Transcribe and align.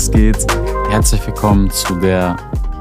Was 0.00 0.10
geht? 0.10 0.50
Herzlich 0.88 1.26
willkommen 1.26 1.70
zu 1.70 1.94
der 1.96 2.34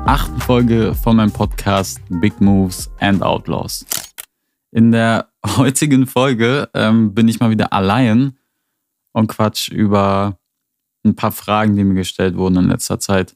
achten 0.05 0.39
Folge 0.39 0.95
von 0.95 1.17
meinem 1.17 1.33
Podcast 1.33 1.99
Big 2.07 2.39
Moves 2.39 2.89
and 3.01 3.21
Outlaws. 3.21 3.85
In 4.71 4.93
der 4.93 5.27
heutigen 5.57 6.07
Folge 6.07 6.69
ähm, 6.73 7.13
bin 7.13 7.27
ich 7.27 7.41
mal 7.41 7.49
wieder 7.49 7.73
allein 7.73 8.37
und 9.11 9.27
quatsch 9.27 9.67
über 9.67 10.39
ein 11.03 11.13
paar 11.13 11.33
Fragen, 11.33 11.75
die 11.75 11.83
mir 11.83 11.95
gestellt 11.95 12.37
wurden 12.37 12.55
in 12.55 12.69
letzter 12.69 13.01
Zeit. 13.01 13.35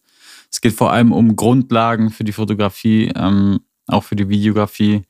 Es 0.50 0.62
geht 0.62 0.76
vor 0.76 0.94
allem 0.94 1.12
um 1.12 1.36
Grundlagen 1.36 2.10
für 2.10 2.24
die 2.24 2.32
Fotografie, 2.32 3.12
ähm, 3.18 3.60
auch 3.88 4.06
für 4.06 4.16
die 4.16 4.30
Videografie. 4.30 5.02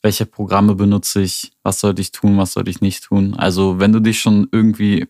Welche 0.00 0.24
Programme 0.24 0.74
benutze 0.74 1.20
ich? 1.20 1.52
Was 1.62 1.80
sollte 1.80 2.00
ich 2.00 2.12
tun? 2.12 2.38
Was 2.38 2.54
sollte 2.54 2.70
ich 2.70 2.80
nicht 2.80 3.04
tun? 3.04 3.34
Also, 3.34 3.78
wenn 3.78 3.92
du 3.92 4.00
dich 4.00 4.20
schon 4.20 4.48
irgendwie 4.52 5.06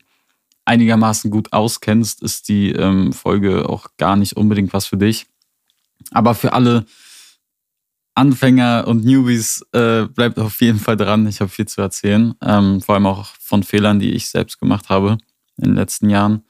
einigermaßen 0.66 1.30
gut 1.30 1.52
auskennst, 1.52 2.22
ist 2.22 2.48
die 2.48 2.72
ähm, 2.72 3.12
Folge 3.12 3.68
auch 3.68 3.88
gar 3.96 4.16
nicht 4.16 4.36
unbedingt 4.36 4.72
was 4.72 4.86
für 4.86 4.96
dich. 4.96 5.26
Aber 6.10 6.34
für 6.34 6.52
alle 6.52 6.84
Anfänger 8.14 8.86
und 8.86 9.04
Newbies 9.04 9.64
äh, 9.72 10.06
bleibt 10.06 10.38
auf 10.38 10.60
jeden 10.60 10.78
Fall 10.78 10.96
dran. 10.96 11.26
Ich 11.26 11.40
habe 11.40 11.50
viel 11.50 11.68
zu 11.68 11.80
erzählen. 11.80 12.34
Ähm, 12.42 12.80
vor 12.80 12.94
allem 12.94 13.06
auch 13.06 13.26
von 13.38 13.62
Fehlern, 13.62 13.98
die 13.98 14.12
ich 14.12 14.28
selbst 14.28 14.58
gemacht 14.58 14.88
habe 14.88 15.18
in 15.58 15.64
den 15.64 15.74
letzten 15.74 16.10
Jahren. 16.10 16.44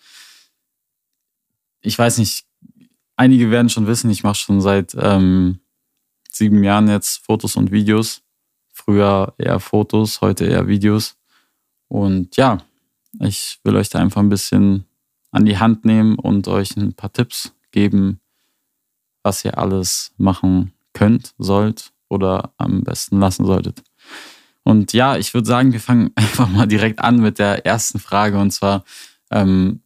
Ich 1.80 1.98
weiß 1.98 2.18
nicht, 2.18 2.46
einige 3.16 3.50
werden 3.50 3.68
schon 3.68 3.86
wissen, 3.86 4.10
ich 4.10 4.22
mache 4.22 4.36
schon 4.36 4.60
seit 4.60 4.96
ähm, 4.98 5.60
sieben 6.30 6.62
Jahren 6.64 6.88
jetzt 6.88 7.24
Fotos 7.24 7.56
und 7.56 7.70
Videos. 7.70 8.22
Früher 8.72 9.34
eher 9.38 9.60
Fotos, 9.60 10.20
heute 10.20 10.46
eher 10.46 10.68
Videos. 10.68 11.16
Und 11.88 12.36
ja, 12.36 12.58
ich 13.20 13.58
will 13.64 13.76
euch 13.76 13.88
da 13.88 13.98
einfach 13.98 14.20
ein 14.20 14.28
bisschen 14.28 14.84
an 15.30 15.44
die 15.44 15.58
Hand 15.58 15.84
nehmen 15.84 16.16
und 16.16 16.48
euch 16.48 16.76
ein 16.76 16.94
paar 16.94 17.12
Tipps 17.12 17.52
geben, 17.70 18.20
was 19.22 19.44
ihr 19.44 19.58
alles 19.58 20.12
machen 20.16 20.72
könnt, 20.92 21.34
sollt 21.38 21.92
oder 22.08 22.52
am 22.56 22.84
besten 22.84 23.18
lassen 23.18 23.44
solltet. 23.44 23.82
Und 24.62 24.92
ja, 24.92 25.16
ich 25.16 25.34
würde 25.34 25.46
sagen, 25.46 25.72
wir 25.72 25.80
fangen 25.80 26.10
einfach 26.16 26.48
mal 26.48 26.66
direkt 26.66 27.00
an 27.00 27.20
mit 27.20 27.38
der 27.38 27.66
ersten 27.66 27.98
Frage 27.98 28.38
und 28.38 28.50
zwar, 28.50 28.84
ähm, 29.30 29.80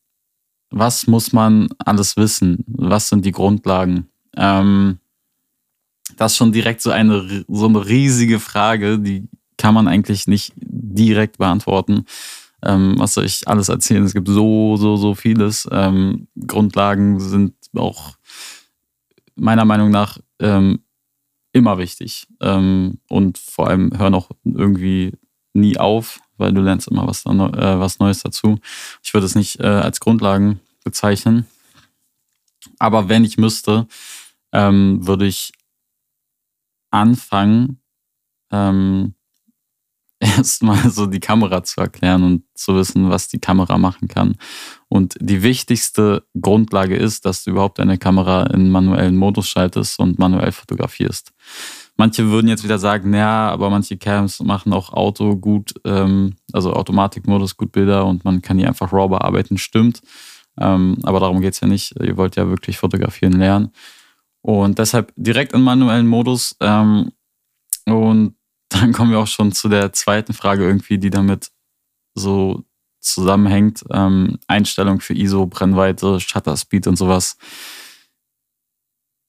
was 0.71 1.07
muss 1.07 1.33
man 1.33 1.69
alles 1.79 2.17
wissen? 2.17 2.65
Was 2.67 3.09
sind 3.09 3.25
die 3.25 3.33
Grundlagen? 3.33 4.09
Ähm, 4.37 4.99
das 6.17 6.33
ist 6.33 6.39
schon 6.39 6.53
direkt 6.53 6.81
so 6.81 6.91
eine, 6.91 7.45
so 7.49 7.67
eine 7.67 7.87
riesige 7.87 8.39
Frage, 8.39 8.99
die 8.99 9.27
kann 9.57 9.75
man 9.75 9.89
eigentlich 9.89 10.27
nicht 10.27 10.53
direkt 10.57 11.39
beantworten. 11.39 12.07
Ähm, 12.63 12.95
was 12.99 13.15
soll 13.15 13.25
ich 13.25 13.47
alles 13.49 13.69
erzählen? 13.69 14.05
Es 14.05 14.15
gibt 14.15 14.29
so, 14.29 14.77
so, 14.77 14.97
so 14.97 15.15
vieles. 15.15 15.69
Ähm, 15.71 16.29
Grundlagen 16.47 17.21
sind 17.21 17.55
auch 17.75 18.15
meiner 19.35 19.65
Meinung 19.65 19.91
nach 19.91 20.19
ähm, 20.39 20.81
immer 21.53 21.79
wichtig. 21.79 22.27
Ähm, 22.41 22.99
und 23.09 23.39
vor 23.39 23.69
allem 23.69 23.97
hören 23.99 24.15
auch 24.15 24.31
irgendwie 24.45 25.13
nie 25.53 25.79
auf, 25.79 26.21
weil 26.37 26.53
du 26.53 26.61
lernst 26.61 26.89
immer 26.89 27.07
was, 27.07 27.25
äh, 27.25 27.31
was 27.79 27.99
Neues 27.99 28.23
dazu. 28.23 28.59
Ich 29.03 29.15
würde 29.15 29.27
es 29.27 29.35
nicht 29.35 29.61
äh, 29.61 29.67
als 29.67 30.01
Grundlagen 30.01 30.61
bezeichnen. 30.85 31.47
Aber 32.79 33.09
wenn 33.09 33.25
ich 33.25 33.39
müsste, 33.39 33.87
ähm, 34.53 35.07
würde 35.07 35.27
ich 35.27 35.53
anfangen, 36.91 37.81
ähm, 38.51 39.15
erstmal 40.37 40.91
so 40.91 41.07
die 41.07 41.21
Kamera 41.21 41.63
zu 41.63 41.81
erklären 41.81 42.23
und 42.23 42.43
zu 42.55 42.75
wissen, 42.77 43.09
was 43.09 43.29
die 43.29 43.39
Kamera 43.39 43.79
machen 43.79 44.07
kann. 44.07 44.37
Und 44.89 45.17
die 45.19 45.43
wichtigste 45.43 46.25
Grundlage 46.39 46.95
ist, 46.95 47.25
dass 47.25 47.45
du 47.45 47.53
überhaupt 47.53 47.79
deine 47.79 47.97
Kamera 47.97 48.45
in 48.45 48.71
manuellen 48.71 49.17
Modus 49.17 49.49
schaltest 49.49 49.99
und 49.99 50.19
manuell 50.19 50.53
fotografierst. 50.53 51.33
Manche 51.97 52.29
würden 52.31 52.49
jetzt 52.49 52.65
wieder 52.65 52.79
sagen, 52.79 53.15
ja, 53.15 53.49
aber 53.51 53.71
manche 53.71 53.97
Cams 53.97 54.41
machen 54.41 54.73
auch 54.75 54.93
Auto 54.93 55.37
gut, 55.37 55.75
ähm, 55.85 56.35
also 56.53 56.75
Automatikmodus 56.75 57.57
gut 57.57 57.73
Bilder 57.73 58.05
und 58.05 58.25
man 58.25 58.43
kann 58.43 58.59
die 58.59 58.67
einfach 58.67 58.93
RAW 58.93 59.09
bearbeiten, 59.09 59.57
stimmt. 59.57 60.03
Ähm, 60.59 60.99
aber 61.03 61.21
darum 61.21 61.41
geht 61.41 61.55
es 61.55 61.61
ja 61.61 61.69
nicht. 61.69 61.95
Ihr 62.01 62.17
wollt 62.19 62.37
ja 62.37 62.49
wirklich 62.49 62.77
fotografieren 62.79 63.35
lernen. 63.35 63.71
Und 64.43 64.79
deshalb 64.79 65.13
direkt 65.17 65.53
in 65.53 65.63
manuellen 65.63 66.07
Modus. 66.07 66.57
Ähm, 66.61 67.13
und 67.87 68.35
dann 68.71 68.93
kommen 68.93 69.11
wir 69.11 69.19
auch 69.19 69.27
schon 69.27 69.53
zu 69.53 69.69
der 69.69 69.93
zweiten 69.93 70.33
Frage 70.33 70.65
irgendwie, 70.65 70.99
die 70.99 71.11
damit 71.11 71.51
so 72.15 72.65
zusammenhängt. 73.01 73.85
Ähm, 73.91 74.39
Einstellung 74.47 75.01
für 75.01 75.15
ISO, 75.15 75.47
Brennweite, 75.47 76.21
Shutter 76.21 76.57
Speed 76.57 76.87
und 76.87 76.97
sowas. 76.97 77.37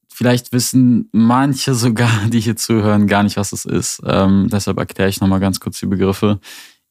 Vielleicht 0.10 0.52
wissen 0.52 1.10
manche 1.12 1.74
sogar, 1.74 2.12
die 2.28 2.40
hier 2.40 2.56
zuhören, 2.56 3.08
gar 3.08 3.24
nicht, 3.24 3.38
was 3.38 3.52
es 3.52 3.66
ist. 3.66 4.02
Ähm, 4.06 4.48
deshalb 4.52 4.78
erkläre 4.78 5.10
ich 5.10 5.22
nochmal 5.22 5.40
ganz 5.40 5.60
kurz 5.60 5.80
die 5.80 5.88
Begriffe. 5.88 6.40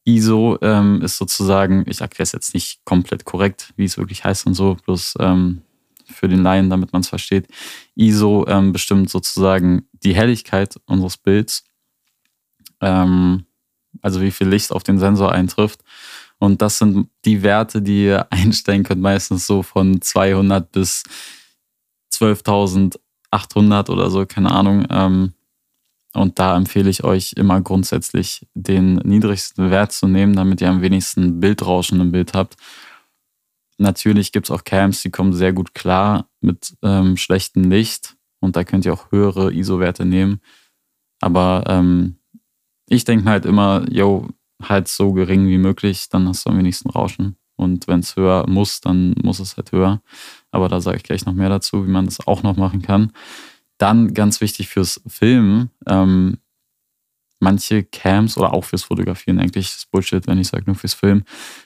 ISO 0.04 0.58
ähm, 0.62 1.02
ist 1.02 1.18
sozusagen, 1.18 1.84
ich 1.86 2.00
erkläre 2.00 2.24
es 2.24 2.32
jetzt 2.32 2.54
nicht 2.54 2.84
komplett 2.84 3.24
korrekt, 3.24 3.72
wie 3.76 3.84
es 3.84 3.98
wirklich 3.98 4.24
heißt 4.24 4.46
und 4.46 4.54
so, 4.54 4.76
bloß 4.86 5.14
ähm, 5.20 5.62
für 6.06 6.26
den 6.26 6.42
Laien, 6.42 6.70
damit 6.70 6.92
man 6.92 7.02
es 7.02 7.08
versteht. 7.08 7.46
ISO 7.94 8.46
ähm, 8.48 8.72
bestimmt 8.72 9.10
sozusagen 9.10 9.86
die 9.92 10.14
Helligkeit 10.14 10.80
unseres 10.86 11.18
Bilds 11.18 11.64
ähm, 12.80 13.44
also 14.02 14.20
wie 14.20 14.30
viel 14.30 14.48
Licht 14.48 14.72
auf 14.72 14.82
den 14.82 14.98
Sensor 14.98 15.32
eintrifft. 15.32 15.82
Und 16.38 16.62
das 16.62 16.78
sind 16.78 17.08
die 17.24 17.42
Werte, 17.42 17.82
die 17.82 18.04
ihr 18.04 18.26
einstellen 18.30 18.82
könnt, 18.82 19.02
meistens 19.02 19.46
so 19.46 19.62
von 19.62 20.00
200 20.00 20.72
bis 20.72 21.04
12.800 22.12 23.90
oder 23.90 24.10
so, 24.10 24.26
keine 24.26 24.50
Ahnung. 24.50 24.86
Ähm, 24.90 25.34
und 26.12 26.38
da 26.38 26.56
empfehle 26.56 26.90
ich 26.90 27.04
euch 27.04 27.34
immer 27.36 27.60
grundsätzlich 27.60 28.48
den 28.54 28.96
niedrigsten 28.96 29.70
Wert 29.70 29.92
zu 29.92 30.08
nehmen, 30.08 30.34
damit 30.34 30.60
ihr 30.60 30.68
am 30.68 30.82
wenigsten 30.82 31.38
Bildrauschen 31.38 32.00
im 32.00 32.10
Bild 32.10 32.34
habt. 32.34 32.56
Natürlich 33.78 34.32
gibt 34.32 34.46
es 34.46 34.50
auch 34.50 34.64
Cams, 34.64 35.02
die 35.02 35.10
kommen 35.10 35.32
sehr 35.32 35.52
gut 35.52 35.74
klar 35.74 36.28
mit 36.40 36.76
ähm, 36.82 37.16
schlechtem 37.16 37.70
Licht 37.70 38.16
und 38.40 38.56
da 38.56 38.64
könnt 38.64 38.84
ihr 38.84 38.92
auch 38.92 39.12
höhere 39.12 39.52
ISO-Werte 39.54 40.04
nehmen. 40.04 40.40
Aber 41.20 41.64
ähm, 41.66 42.16
ich 42.90 43.04
denke 43.04 43.30
halt 43.30 43.46
immer, 43.46 43.86
yo, 43.90 44.28
halt 44.62 44.88
so 44.88 45.12
gering 45.12 45.46
wie 45.46 45.58
möglich, 45.58 46.08
dann 46.10 46.28
hast 46.28 46.44
du 46.44 46.50
am 46.50 46.58
wenigsten 46.58 46.90
Rauschen. 46.90 47.36
Und 47.56 47.86
wenn 47.88 48.00
es 48.00 48.16
höher 48.16 48.46
muss, 48.48 48.80
dann 48.80 49.14
muss 49.22 49.38
es 49.38 49.56
halt 49.56 49.72
höher. 49.72 50.02
Aber 50.50 50.68
da 50.68 50.80
sage 50.80 50.96
ich 50.98 51.02
gleich 51.02 51.24
noch 51.24 51.32
mehr 51.32 51.48
dazu, 51.48 51.86
wie 51.86 51.90
man 51.90 52.06
das 52.06 52.26
auch 52.26 52.42
noch 52.42 52.56
machen 52.56 52.82
kann. 52.82 53.12
Dann 53.78 54.12
ganz 54.12 54.40
wichtig 54.40 54.68
fürs 54.68 55.00
Filmen, 55.06 55.70
ähm, 55.86 56.38
manche 57.38 57.84
Cams 57.84 58.36
oder 58.36 58.52
auch 58.52 58.64
fürs 58.64 58.82
Fotografieren, 58.82 59.38
eigentlich 59.38 59.68
ist 59.68 59.90
Bullshit, 59.90 60.26
wenn 60.26 60.38
ich 60.38 60.48
sage 60.48 60.64
nur 60.66 60.74
fürs 60.74 60.94
Filmen. 60.94 61.24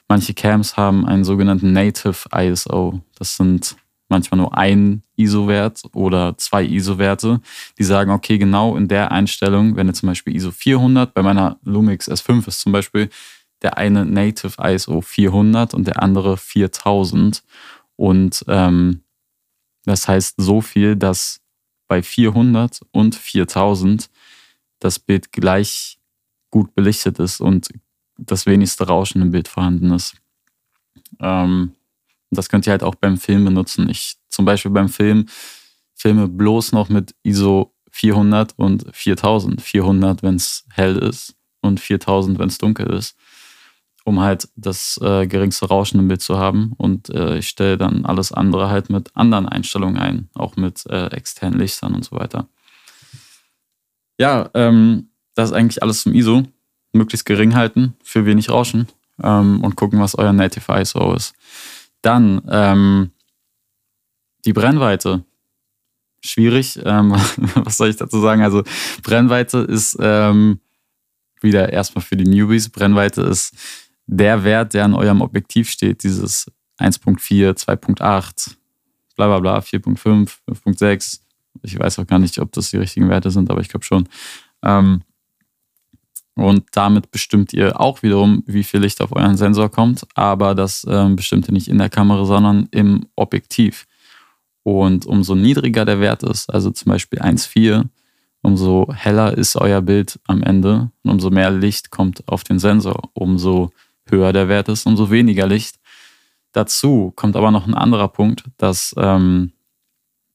Manche 0.08 0.34
Cams 0.34 0.76
haben 0.76 1.06
einen 1.06 1.24
sogenannten 1.24 1.72
Native 1.72 2.28
ISO. 2.32 3.00
Das 3.16 3.36
sind 3.36 3.76
manchmal 4.08 4.38
nur 4.38 4.56
ein 4.56 5.02
ISO-Wert 5.16 5.82
oder 5.92 6.36
zwei 6.38 6.64
ISO-Werte, 6.64 7.40
die 7.78 7.84
sagen, 7.84 8.10
okay, 8.10 8.38
genau 8.38 8.76
in 8.76 8.88
der 8.88 9.12
Einstellung, 9.12 9.76
wenn 9.76 9.86
du 9.86 9.92
zum 9.92 10.08
Beispiel 10.08 10.34
ISO 10.36 10.50
400, 10.50 11.14
bei 11.14 11.22
meiner 11.22 11.58
Lumix 11.64 12.08
S5 12.08 12.48
ist 12.48 12.60
zum 12.60 12.72
Beispiel 12.72 13.08
der 13.62 13.78
eine 13.78 14.04
Native 14.04 14.62
ISO 14.62 15.00
400 15.00 15.74
und 15.74 15.86
der 15.86 16.02
andere 16.02 16.36
4000. 16.36 17.42
Und 17.96 18.44
ähm, 18.48 19.02
das 19.84 20.06
heißt 20.08 20.34
so 20.38 20.60
viel, 20.60 20.96
dass 20.96 21.40
bei 21.88 22.02
400 22.02 22.80
und 22.92 23.14
4000 23.14 24.10
das 24.80 24.98
Bild 24.98 25.32
gleich 25.32 25.98
gut 26.50 26.74
belichtet 26.74 27.18
ist 27.18 27.40
und 27.40 27.68
das 28.18 28.46
wenigste 28.46 28.86
Rauschen 28.86 29.22
im 29.22 29.30
Bild 29.30 29.48
vorhanden 29.48 29.92
ist. 29.92 30.14
Ähm, 31.20 31.72
das 32.36 32.48
könnt 32.48 32.66
ihr 32.66 32.70
halt 32.70 32.82
auch 32.82 32.94
beim 32.94 33.16
Film 33.16 33.44
benutzen. 33.44 33.88
Ich 33.88 34.16
zum 34.28 34.44
Beispiel 34.44 34.70
beim 34.70 34.88
Film 34.88 35.26
filme 35.94 36.28
bloß 36.28 36.72
noch 36.72 36.88
mit 36.88 37.14
ISO 37.22 37.74
400 37.90 38.54
und 38.56 38.86
4000. 38.92 39.62
400, 39.62 40.22
wenn 40.22 40.34
es 40.34 40.64
hell 40.70 40.98
ist 40.98 41.36
und 41.60 41.80
4000, 41.80 42.38
wenn 42.38 42.48
es 42.48 42.58
dunkel 42.58 42.92
ist, 42.92 43.16
um 44.04 44.20
halt 44.20 44.48
das 44.56 44.98
äh, 45.00 45.26
geringste 45.26 45.66
Rauschen 45.66 46.00
im 46.00 46.08
Bild 46.08 46.20
zu 46.20 46.36
haben. 46.36 46.72
Und 46.76 47.08
äh, 47.10 47.38
ich 47.38 47.48
stelle 47.48 47.78
dann 47.78 48.04
alles 48.04 48.32
andere 48.32 48.68
halt 48.68 48.90
mit 48.90 49.16
anderen 49.16 49.48
Einstellungen 49.48 49.96
ein, 49.96 50.28
auch 50.34 50.56
mit 50.56 50.84
äh, 50.86 51.06
externen 51.06 51.58
Lichtern 51.58 51.94
und 51.94 52.04
so 52.04 52.16
weiter. 52.16 52.48
Ja, 54.18 54.50
ähm, 54.54 55.10
das 55.34 55.50
ist 55.50 55.56
eigentlich 55.56 55.82
alles 55.82 56.02
zum 56.02 56.14
ISO. 56.14 56.42
Möglichst 56.92 57.26
gering 57.26 57.54
halten, 57.54 57.94
für 58.04 58.26
wenig 58.26 58.50
Rauschen 58.50 58.88
ähm, 59.22 59.62
und 59.62 59.76
gucken, 59.76 60.00
was 60.00 60.16
euer 60.16 60.32
Native 60.32 60.80
ISO 60.80 61.14
ist. 61.14 61.34
Dann 62.04 62.42
ähm, 62.50 63.12
die 64.44 64.52
Brennweite. 64.52 65.24
Schwierig. 66.20 66.78
Ähm, 66.84 67.12
was 67.54 67.78
soll 67.78 67.88
ich 67.88 67.96
dazu 67.96 68.20
sagen? 68.20 68.42
Also 68.42 68.62
Brennweite 69.02 69.58
ist 69.58 69.96
ähm, 69.98 70.60
wieder 71.40 71.72
erstmal 71.72 72.04
für 72.04 72.16
die 72.16 72.28
Newbies. 72.28 72.68
Brennweite 72.68 73.22
ist 73.22 73.56
der 74.06 74.44
Wert, 74.44 74.74
der 74.74 74.84
an 74.84 74.94
eurem 74.94 75.22
Objektiv 75.22 75.70
steht. 75.70 76.02
Dieses 76.02 76.52
1.4, 76.78 77.54
2.8, 77.54 78.54
bla 79.16 79.26
bla 79.26 79.38
bla, 79.38 79.58
4.5, 79.60 80.30
5.6. 80.46 81.20
Ich 81.62 81.78
weiß 81.78 82.00
auch 82.00 82.06
gar 82.06 82.18
nicht, 82.18 82.38
ob 82.38 82.52
das 82.52 82.68
die 82.68 82.76
richtigen 82.76 83.08
Werte 83.08 83.30
sind, 83.30 83.50
aber 83.50 83.62
ich 83.62 83.68
glaube 83.70 83.86
schon. 83.86 84.06
Ähm, 84.62 85.02
und 86.36 86.64
damit 86.72 87.10
bestimmt 87.10 87.52
ihr 87.52 87.80
auch 87.80 88.02
wiederum, 88.02 88.42
wie 88.46 88.64
viel 88.64 88.80
Licht 88.80 89.00
auf 89.00 89.14
euren 89.14 89.36
Sensor 89.36 89.70
kommt, 89.70 90.06
aber 90.14 90.54
das 90.54 90.86
ähm, 90.88 91.16
bestimmt 91.16 91.48
ihr 91.48 91.52
nicht 91.52 91.68
in 91.68 91.78
der 91.78 91.90
Kamera, 91.90 92.24
sondern 92.24 92.68
im 92.72 93.06
Objektiv. 93.14 93.86
Und 94.64 95.06
umso 95.06 95.34
niedriger 95.34 95.84
der 95.84 96.00
Wert 96.00 96.22
ist, 96.22 96.52
also 96.52 96.70
zum 96.70 96.90
Beispiel 96.90 97.20
1,4, 97.20 97.84
umso 98.42 98.92
heller 98.92 99.36
ist 99.36 99.56
euer 99.56 99.80
Bild 99.80 100.18
am 100.26 100.42
Ende 100.42 100.90
und 101.02 101.10
umso 101.10 101.30
mehr 101.30 101.50
Licht 101.50 101.90
kommt 101.90 102.26
auf 102.26 102.44
den 102.44 102.58
Sensor. 102.58 103.10
Umso 103.12 103.70
höher 104.08 104.32
der 104.32 104.48
Wert 104.48 104.68
ist, 104.68 104.86
umso 104.86 105.10
weniger 105.10 105.46
Licht. 105.46 105.76
Dazu 106.52 107.12
kommt 107.14 107.36
aber 107.36 107.50
noch 107.50 107.66
ein 107.66 107.74
anderer 107.74 108.08
Punkt, 108.08 108.44
dass 108.58 108.94
ähm, 108.96 109.52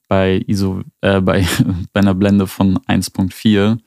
bei, 0.07 0.43
ISO, 0.47 0.81
äh, 1.01 1.21
bei, 1.21 1.45
bei 1.93 1.99
einer 1.99 2.13
Blende 2.13 2.47
von 2.47 2.77
1.4 2.79 3.79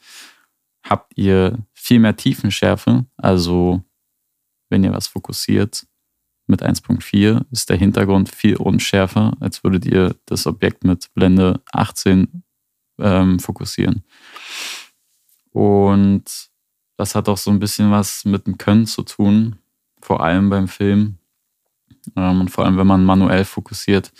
habt 0.84 1.12
ihr 1.16 1.58
viel 1.82 1.98
mehr 1.98 2.16
Tiefenschärfe. 2.16 3.06
Also 3.16 3.82
wenn 4.70 4.84
ihr 4.84 4.92
was 4.92 5.08
fokussiert 5.08 5.86
mit 6.46 6.62
1.4, 6.62 7.44
ist 7.50 7.70
der 7.70 7.76
Hintergrund 7.76 8.28
viel 8.28 8.56
unschärfer, 8.56 9.32
als 9.40 9.64
würdet 9.64 9.84
ihr 9.86 10.14
das 10.26 10.46
Objekt 10.46 10.84
mit 10.84 11.12
Blende 11.14 11.60
18 11.72 12.44
ähm, 13.00 13.40
fokussieren. 13.40 14.04
Und 15.50 16.24
das 16.96 17.14
hat 17.16 17.28
auch 17.28 17.36
so 17.36 17.50
ein 17.50 17.58
bisschen 17.58 17.90
was 17.90 18.24
mit 18.24 18.46
dem 18.46 18.58
Können 18.58 18.86
zu 18.86 19.02
tun, 19.02 19.56
vor 20.00 20.22
allem 20.22 20.50
beim 20.50 20.68
Film. 20.68 21.18
Ähm, 22.16 22.42
und 22.42 22.50
vor 22.50 22.64
allem, 22.64 22.76
wenn 22.76 22.86
man 22.86 23.04
manuell 23.04 23.44
fokussiert, 23.44 24.12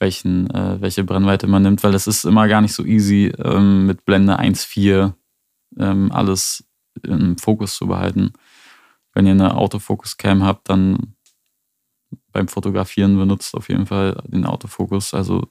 welchen, 0.00 0.48
äh, 0.50 0.80
welche 0.80 1.04
Brennweite 1.04 1.46
man 1.46 1.62
nimmt, 1.62 1.82
weil 1.82 1.94
es 1.94 2.06
ist 2.06 2.24
immer 2.24 2.48
gar 2.48 2.62
nicht 2.62 2.72
so 2.72 2.84
easy, 2.84 3.32
ähm, 3.38 3.86
mit 3.86 4.04
Blende 4.06 4.38
1.4 4.38 5.12
ähm, 5.76 6.10
alles 6.12 6.64
im 7.02 7.38
Fokus 7.38 7.76
zu 7.76 7.86
behalten. 7.86 8.32
Wenn 9.12 9.26
ihr 9.26 9.32
eine 9.32 9.56
Autofokus-Cam 9.56 10.44
habt, 10.44 10.68
dann 10.68 11.14
beim 12.32 12.48
Fotografieren 12.48 13.16
benutzt 13.16 13.54
auf 13.54 13.68
jeden 13.68 13.86
Fall 13.86 14.22
den 14.28 14.46
Autofokus. 14.46 15.14
Also 15.14 15.46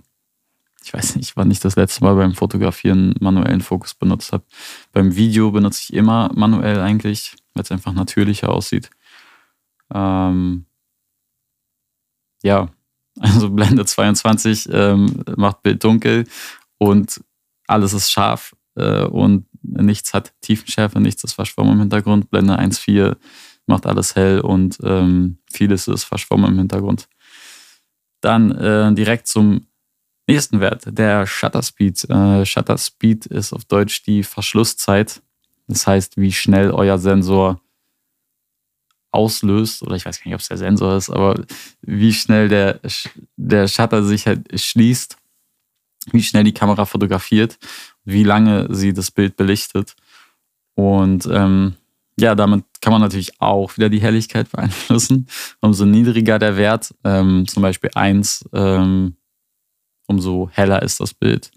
ich 0.83 0.93
weiß 0.93 1.17
nicht, 1.17 1.35
wann 1.35 1.51
ich 1.51 1.59
das 1.59 1.75
letzte 1.75 2.03
Mal 2.03 2.15
beim 2.15 2.33
Fotografieren 2.33 3.13
manuellen 3.19 3.61
Fokus 3.61 3.93
benutzt 3.93 4.31
habe. 4.31 4.45
Beim 4.93 5.15
Video 5.15 5.51
benutze 5.51 5.81
ich 5.83 5.93
immer 5.93 6.31
manuell 6.33 6.79
eigentlich, 6.79 7.35
weil 7.53 7.63
es 7.63 7.71
einfach 7.71 7.91
natürlicher 7.93 8.49
aussieht. 8.49 8.89
Ähm, 9.93 10.65
ja, 12.43 12.69
also 13.19 13.49
Blende 13.49 13.85
22 13.85 14.69
ähm, 14.71 15.23
macht 15.35 15.63
Bild 15.63 15.83
dunkel 15.83 16.25
und 16.77 17.21
alles 17.67 17.93
ist 17.93 18.11
scharf 18.11 18.55
äh, 18.75 19.03
und 19.03 19.45
nichts 19.67 20.13
hat 20.13 20.33
Tiefenschärfe, 20.41 20.99
nichts 20.99 21.23
ist 21.23 21.33
verschwommen 21.33 21.73
im 21.73 21.79
Hintergrund. 21.79 22.29
Blende 22.29 22.57
1.4 22.57 23.15
macht 23.65 23.85
alles 23.85 24.15
hell 24.15 24.39
und 24.39 24.77
ähm, 24.83 25.37
vieles 25.51 25.87
ist 25.87 26.05
verschwommen 26.05 26.51
im 26.51 26.57
Hintergrund. 26.57 27.07
Dann 28.21 28.51
äh, 28.51 28.93
direkt 28.93 29.27
zum 29.27 29.67
nächsten 30.27 30.59
Wert, 30.59 30.83
der 30.87 31.27
Shutter 31.27 31.61
Speed. 31.61 32.09
Äh, 32.09 32.45
Shutter 32.45 32.77
Speed 32.77 33.25
ist 33.27 33.53
auf 33.53 33.65
Deutsch 33.65 34.03
die 34.03 34.23
Verschlusszeit. 34.23 35.21
Das 35.67 35.85
heißt, 35.85 36.17
wie 36.17 36.31
schnell 36.31 36.71
euer 36.71 36.97
Sensor 36.97 37.61
auslöst, 39.11 39.81
oder 39.83 39.95
ich 39.95 40.05
weiß 40.05 40.19
gar 40.19 40.25
nicht, 40.25 40.35
ob 40.35 40.41
es 40.41 40.47
der 40.47 40.57
Sensor 40.57 40.95
ist, 40.95 41.09
aber 41.09 41.35
wie 41.81 42.13
schnell 42.13 42.49
der, 42.49 42.79
der 43.35 43.67
Shutter 43.67 44.03
sich 44.03 44.27
halt 44.27 44.47
schließt, 44.59 45.17
wie 46.11 46.23
schnell 46.23 46.43
die 46.43 46.53
Kamera 46.53 46.85
fotografiert, 46.85 47.57
wie 48.05 48.23
lange 48.23 48.67
sie 48.73 48.93
das 48.93 49.11
Bild 49.11 49.35
belichtet. 49.35 49.95
Und 50.75 51.27
ähm, 51.31 51.75
ja, 52.19 52.35
damit 52.35 52.65
kann 52.81 52.93
man 52.93 53.01
natürlich 53.01 53.39
auch 53.41 53.77
wieder 53.77 53.89
die 53.89 54.01
Helligkeit 54.01 54.49
beeinflussen. 54.51 55.27
Umso 55.61 55.85
niedriger 55.85 56.39
der 56.39 56.57
Wert, 56.57 56.93
ähm, 57.03 57.47
zum 57.47 57.63
Beispiel 57.63 57.91
1, 57.93 58.49
ähm, 58.53 59.15
umso 60.07 60.49
heller 60.51 60.81
ist 60.81 60.99
das 60.99 61.13
Bild. 61.13 61.51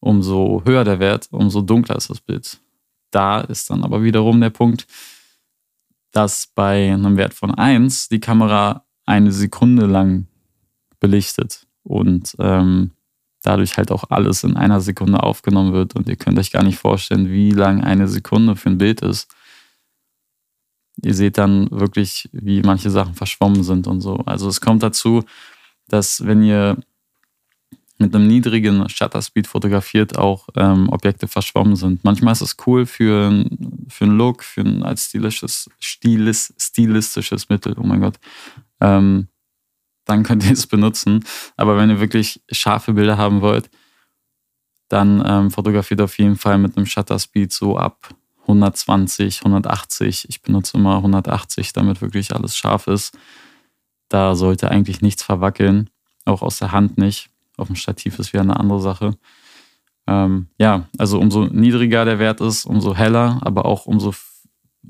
Umso 0.00 0.62
höher 0.64 0.84
der 0.84 0.98
Wert, 0.98 1.28
umso 1.30 1.62
dunkler 1.62 1.96
ist 1.96 2.10
das 2.10 2.20
Bild. 2.20 2.60
Da 3.10 3.40
ist 3.42 3.70
dann 3.70 3.84
aber 3.84 4.02
wiederum 4.02 4.40
der 4.40 4.50
Punkt, 4.50 4.86
dass 6.12 6.48
bei 6.54 6.92
einem 6.92 7.16
Wert 7.16 7.34
von 7.34 7.54
1 7.54 8.08
die 8.08 8.20
Kamera 8.20 8.84
eine 9.06 9.32
Sekunde 9.32 9.86
lang 9.86 10.26
belichtet 11.00 11.66
und 11.82 12.36
ähm, 12.38 12.92
dadurch 13.42 13.76
halt 13.76 13.90
auch 13.90 14.04
alles 14.10 14.44
in 14.44 14.56
einer 14.56 14.80
Sekunde 14.80 15.22
aufgenommen 15.22 15.72
wird. 15.72 15.94
Und 15.94 16.08
ihr 16.08 16.16
könnt 16.16 16.38
euch 16.38 16.52
gar 16.52 16.62
nicht 16.62 16.78
vorstellen, 16.78 17.30
wie 17.30 17.50
lang 17.50 17.82
eine 17.82 18.08
Sekunde 18.08 18.56
für 18.56 18.70
ein 18.70 18.78
Bild 18.78 19.02
ist. 19.02 19.34
Ihr 21.02 21.14
seht 21.14 21.38
dann 21.38 21.70
wirklich, 21.70 22.28
wie 22.32 22.62
manche 22.62 22.90
Sachen 22.90 23.14
verschwommen 23.14 23.62
sind 23.62 23.86
und 23.86 24.00
so. 24.00 24.16
Also 24.26 24.48
es 24.48 24.60
kommt 24.60 24.82
dazu, 24.82 25.24
dass 25.88 26.24
wenn 26.24 26.42
ihr 26.42 26.76
mit 28.02 28.14
einem 28.14 28.26
niedrigen 28.26 28.88
Shutter 28.88 29.22
Speed 29.22 29.46
fotografiert, 29.46 30.18
auch 30.18 30.48
ähm, 30.56 30.88
Objekte 30.90 31.28
verschwommen 31.28 31.76
sind. 31.76 32.04
Manchmal 32.04 32.32
ist 32.32 32.42
es 32.42 32.56
cool 32.66 32.84
für, 32.84 33.44
für 33.88 34.04
einen 34.04 34.18
Look, 34.18 34.42
für 34.42 34.62
ein 34.62 34.82
als 34.82 35.06
stilistisches, 35.06 35.70
stilis, 35.78 36.52
stilistisches 36.58 37.48
Mittel, 37.48 37.74
oh 37.78 37.84
mein 37.84 38.00
Gott. 38.00 38.16
Ähm, 38.80 39.28
dann 40.04 40.22
könnt 40.22 40.44
ihr 40.44 40.52
es 40.52 40.66
benutzen. 40.66 41.24
Aber 41.56 41.76
wenn 41.76 41.90
ihr 41.90 42.00
wirklich 42.00 42.42
scharfe 42.50 42.92
Bilder 42.94 43.16
haben 43.16 43.40
wollt, 43.40 43.70
dann 44.88 45.22
ähm, 45.26 45.50
fotografiert 45.50 46.00
auf 46.00 46.18
jeden 46.18 46.36
Fall 46.36 46.58
mit 46.58 46.76
einem 46.76 46.86
Shutter 46.86 47.18
Speed 47.18 47.52
so 47.52 47.78
ab 47.78 48.14
120, 48.42 49.40
180. 49.44 50.28
Ich 50.28 50.42
benutze 50.42 50.76
immer 50.76 50.96
180, 50.96 51.72
damit 51.72 52.02
wirklich 52.02 52.34
alles 52.34 52.56
scharf 52.56 52.86
ist. 52.86 53.16
Da 54.08 54.34
sollte 54.34 54.70
eigentlich 54.70 55.00
nichts 55.00 55.22
verwackeln, 55.22 55.88
auch 56.26 56.42
aus 56.42 56.58
der 56.58 56.72
Hand 56.72 56.98
nicht. 56.98 57.30
Auf 57.56 57.68
dem 57.68 57.76
Stativ 57.76 58.18
ist 58.18 58.32
wieder 58.32 58.42
eine 58.42 58.58
andere 58.58 58.80
Sache. 58.80 59.16
Ähm, 60.06 60.48
ja, 60.58 60.88
also 60.98 61.18
umso 61.18 61.44
niedriger 61.44 62.04
der 62.04 62.18
Wert 62.18 62.40
ist, 62.40 62.66
umso 62.66 62.94
heller, 62.94 63.38
aber 63.42 63.64
auch 63.64 63.86
umso, 63.86 64.12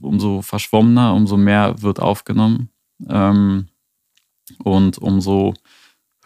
umso 0.01 0.43
verschwommener, 0.43 1.15
umso 1.15 1.37
mehr 1.37 1.83
wird 1.83 2.01
aufgenommen. 2.01 2.71
Ähm, 3.09 3.69
und 4.63 4.99
umso 4.99 5.55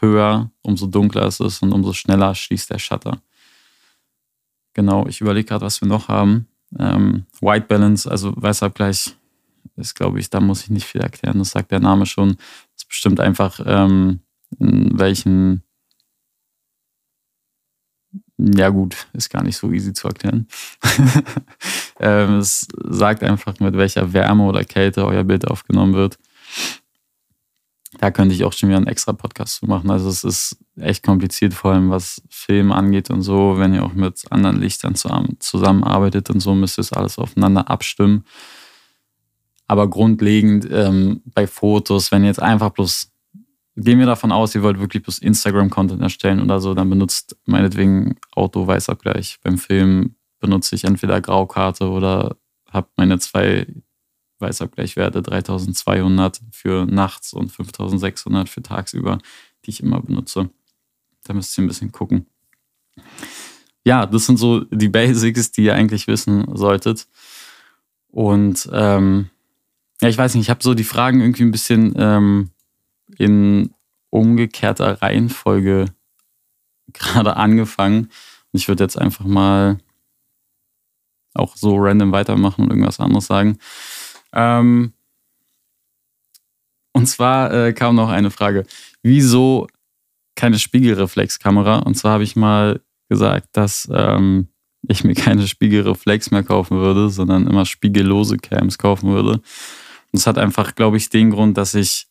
höher, 0.00 0.50
umso 0.62 0.87
dunkler 0.87 1.26
es 1.26 1.40
ist 1.40 1.62
und 1.62 1.73
umso 1.73 1.92
schneller 1.92 2.35
schließt 2.35 2.71
der 2.71 2.78
Shutter. 2.78 3.23
Genau, 4.75 5.06
ich 5.06 5.21
überlege 5.21 5.49
gerade, 5.49 5.64
was 5.64 5.80
wir 5.80 5.88
noch 5.88 6.09
haben. 6.09 6.49
Ähm, 6.78 7.26
White 7.40 7.66
Balance, 7.66 8.11
also 8.11 8.33
Weißabgleich, 8.37 9.16
ist, 9.76 9.95
glaube 9.95 10.21
ich, 10.21 10.30
da 10.30 10.40
muss 10.40 10.62
ich 10.62 10.71
nicht 10.71 10.87
viel 10.87 11.00
erklären. 11.00 11.38
Das 11.38 11.50
sagt 11.50 11.71
der 11.71 11.80
Name 11.80 12.06
schon. 12.06 12.37
Das 12.75 12.85
bestimmt 12.85 13.21
einfach, 13.21 13.61
ähm, 13.64 14.21
in 14.59 14.99
welchen 14.99 15.62
ja, 18.38 18.68
gut, 18.68 19.06
ist 19.14 19.30
gar 19.30 19.42
nicht 19.42 19.56
so 19.56 19.73
easy 19.73 19.92
zu 19.92 20.09
erklären. 20.09 20.47
ähm, 22.00 22.38
es 22.38 22.68
sagt 22.85 23.23
einfach, 23.23 23.59
mit 23.61 23.75
welcher 23.76 24.12
Wärme 24.12 24.45
oder 24.45 24.62
Kälte 24.64 25.06
euer 25.06 25.25
Bild 25.25 25.49
aufgenommen 25.49 25.95
wird. 25.95 26.18
Da 27.99 28.11
könnte 28.11 28.35
ich 28.35 28.45
auch 28.45 28.53
schon 28.53 28.69
wieder 28.69 28.76
einen 28.76 28.87
extra 28.87 29.12
Podcast 29.12 29.57
zu 29.57 29.67
machen. 29.67 29.91
Also 29.91 30.09
es 30.09 30.23
ist 30.23 30.59
echt 30.79 31.03
kompliziert, 31.03 31.55
vor 31.55 31.73
allem 31.73 31.91
was 31.91 32.23
Film 32.29 32.73
angeht 32.73 33.11
und 33.11 33.23
so. 33.23 33.59
Wenn 33.59 33.75
ihr 33.75 33.85
auch 33.85 33.95
mit 33.95 34.25
anderen 34.31 34.61
Lichtern 34.61 34.95
zusammenarbeitet 35.38 36.29
und 36.31 36.41
so, 36.41 36.55
müsst 36.55 36.79
ihr 36.79 36.83
es 36.83 36.93
alles 36.93 37.19
aufeinander 37.19 37.71
abstimmen. 37.71 38.25
Aber 39.67 39.88
grundlegend 39.88 40.69
ähm, 40.71 41.23
bei 41.35 41.47
Fotos, 41.47 42.12
wenn 42.12 42.23
ihr 42.23 42.29
jetzt 42.29 42.43
einfach 42.43 42.71
bloß 42.71 43.12
gehen 43.76 43.99
wir 43.99 44.07
davon 44.07 44.33
aus, 44.33 44.55
ihr 44.55 44.62
wollt 44.62 44.81
wirklich 44.81 45.03
bloß 45.03 45.19
Instagram-Content 45.19 46.00
erstellen 46.00 46.41
oder 46.41 46.61
so, 46.61 46.75
dann 46.75 46.88
benutzt 46.88 47.37
meinetwegen 47.45 48.17
Auto-Weißabgleich. 48.33 49.38
Beim 49.43 49.59
Film 49.59 50.17
benutze 50.41 50.75
ich 50.75 50.85
entweder 50.85 51.21
Graukarte 51.21 51.88
oder 51.88 52.37
habe 52.71 52.88
meine 52.97 53.19
zwei 53.19 53.67
Weißabgleichwerte 54.38 55.23
3200 55.23 56.40
für 56.50 56.87
nachts 56.87 57.33
und 57.33 57.50
5600 57.50 58.49
für 58.49 58.62
tagsüber, 58.62 59.19
die 59.64 59.71
ich 59.71 59.83
immer 59.83 60.00
benutze. 60.00 60.50
Da 61.25 61.35
müsst 61.35 61.57
ihr 61.59 61.64
ein 61.64 61.69
bisschen 61.69 61.93
gucken. 61.93 62.26
Ja, 63.85 64.07
das 64.07 64.26
sind 64.26 64.38
so 64.38 64.61
die 64.61 64.88
Basics, 64.88 65.52
die 65.52 65.64
ihr 65.64 65.75
eigentlich 65.75 66.07
wissen 66.07 66.45
solltet. 66.57 67.07
Und 68.09 68.69
ähm, 68.73 69.31
ja, 70.00 70.09
ich 70.09 70.19
weiß 70.19 70.35
nicht, 70.35 70.45
ich 70.45 70.50
habe 70.50 70.62
so 70.62 70.75
die 70.75 70.85
Fragen 70.85 71.21
irgendwie 71.21 71.45
ein 71.45 71.50
bisschen 71.50 71.95
ähm, 71.97 72.50
in 73.16 73.75
umgekehrter 74.11 75.02
Reihenfolge 75.02 75.87
gerade 76.93 77.37
angefangen. 77.37 78.05
Und 78.52 78.61
ich 78.61 78.69
würde 78.69 78.85
jetzt 78.85 78.99
einfach 78.99 79.25
mal 79.25 79.78
auch 81.35 81.57
so 81.57 81.76
random 81.76 82.12
weitermachen 82.12 82.64
und 82.64 82.71
irgendwas 82.71 83.00
anderes 83.00 83.26
sagen. 83.26 83.59
Ähm, 84.37 84.93
und 86.93 87.07
zwar 87.07 87.52
äh, 87.52 87.73
kam 87.73 87.97
noch 87.97 88.09
eine 88.09 88.31
Frage. 88.31 88.64
Wieso 89.02 89.66
keine 90.37 90.59
Spiegelreflexkamera. 90.59 91.78
Und 91.78 91.97
zwar 91.97 92.12
habe 92.12 92.25
ich 92.25 92.37
mal 92.37 92.81
gesagt, 93.09 93.49
dass 93.52 93.88
ähm, 93.93 94.49
ich 94.87 95.02
mir 95.02 95.14
keine 95.14 95.49
Spiegelreflex 95.49 96.31
mehr 96.31 96.45
kaufen 96.45 96.78
würde, 96.78 97.11
sondern 97.11 97.47
immer 97.47 97.64
spiegellose 97.64 98.37
Cams 98.37 98.78
kaufen 98.78 99.11
würde. 99.11 99.33
Und 99.33 99.43
das 100.12 100.26
hat 100.26 100.38
einfach, 100.38 100.75
glaube 100.75 100.99
ich, 100.99 101.09
den 101.09 101.31
Grund, 101.31 101.57
dass 101.57 101.75
ich 101.75 102.07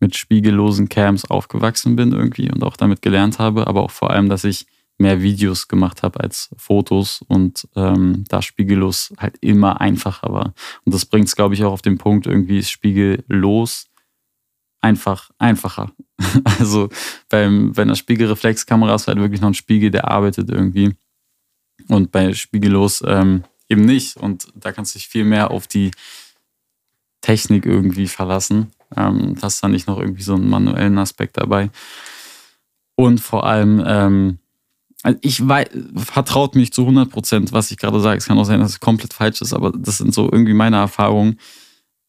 mit 0.00 0.16
spiegellosen 0.16 0.88
Cams 0.88 1.24
aufgewachsen 1.24 1.96
bin 1.96 2.12
irgendwie 2.12 2.50
und 2.50 2.62
auch 2.62 2.76
damit 2.76 3.02
gelernt 3.02 3.38
habe, 3.38 3.66
aber 3.66 3.82
auch 3.82 3.90
vor 3.90 4.10
allem, 4.10 4.28
dass 4.28 4.44
ich 4.44 4.66
mehr 4.98 5.22
Videos 5.22 5.68
gemacht 5.68 6.02
habe 6.02 6.20
als 6.20 6.50
Fotos 6.56 7.22
und 7.28 7.68
ähm, 7.76 8.24
da 8.28 8.42
spiegellos 8.42 9.14
halt 9.16 9.38
immer 9.40 9.80
einfacher 9.80 10.32
war. 10.32 10.54
Und 10.84 10.94
das 10.94 11.06
bringt 11.06 11.28
es, 11.28 11.36
glaube 11.36 11.54
ich, 11.54 11.64
auch 11.64 11.72
auf 11.72 11.82
den 11.82 11.98
Punkt, 11.98 12.26
irgendwie 12.26 12.58
ist 12.58 12.70
spiegellos 12.70 13.86
einfach 14.80 15.30
einfacher. 15.38 15.92
also 16.58 16.88
beim, 17.28 17.72
bei 17.72 17.82
einer 17.82 17.96
Spiegelreflexkamera 17.96 18.94
ist 18.94 19.08
halt 19.08 19.18
wirklich 19.18 19.40
noch 19.40 19.48
ein 19.48 19.54
Spiegel, 19.54 19.90
der 19.90 20.08
arbeitet 20.08 20.50
irgendwie. 20.50 20.94
Und 21.88 22.10
bei 22.10 22.32
spiegellos 22.34 23.02
ähm, 23.06 23.44
eben 23.68 23.84
nicht. 23.84 24.16
Und 24.16 24.48
da 24.54 24.72
kannst 24.72 24.94
du 24.94 24.98
dich 24.98 25.08
viel 25.08 25.24
mehr 25.24 25.50
auf 25.50 25.66
die 25.66 25.90
Technik 27.20 27.66
irgendwie 27.66 28.08
verlassen. 28.08 28.72
Ähm, 28.96 29.36
hast 29.42 29.62
da 29.62 29.68
nicht 29.68 29.86
noch 29.86 29.98
irgendwie 29.98 30.22
so 30.22 30.34
einen 30.34 30.48
manuellen 30.48 30.98
Aspekt 30.98 31.36
dabei. 31.36 31.70
Und 32.96 33.20
vor 33.20 33.46
allem, 33.46 33.82
ähm, 33.86 34.38
also 35.02 35.18
ich 35.22 35.46
weiß, 35.46 35.68
vertraut 35.96 36.54
mich 36.54 36.72
zu 36.72 36.82
100 36.82 37.10
Prozent, 37.10 37.52
was 37.52 37.70
ich 37.70 37.78
gerade 37.78 38.00
sage. 38.00 38.18
Es 38.18 38.26
kann 38.26 38.38
auch 38.38 38.44
sein, 38.44 38.60
dass 38.60 38.70
es 38.70 38.80
komplett 38.80 39.12
falsch 39.12 39.40
ist, 39.40 39.52
aber 39.52 39.72
das 39.72 39.98
sind 39.98 40.12
so 40.12 40.24
irgendwie 40.30 40.54
meine 40.54 40.76
Erfahrungen. 40.76 41.38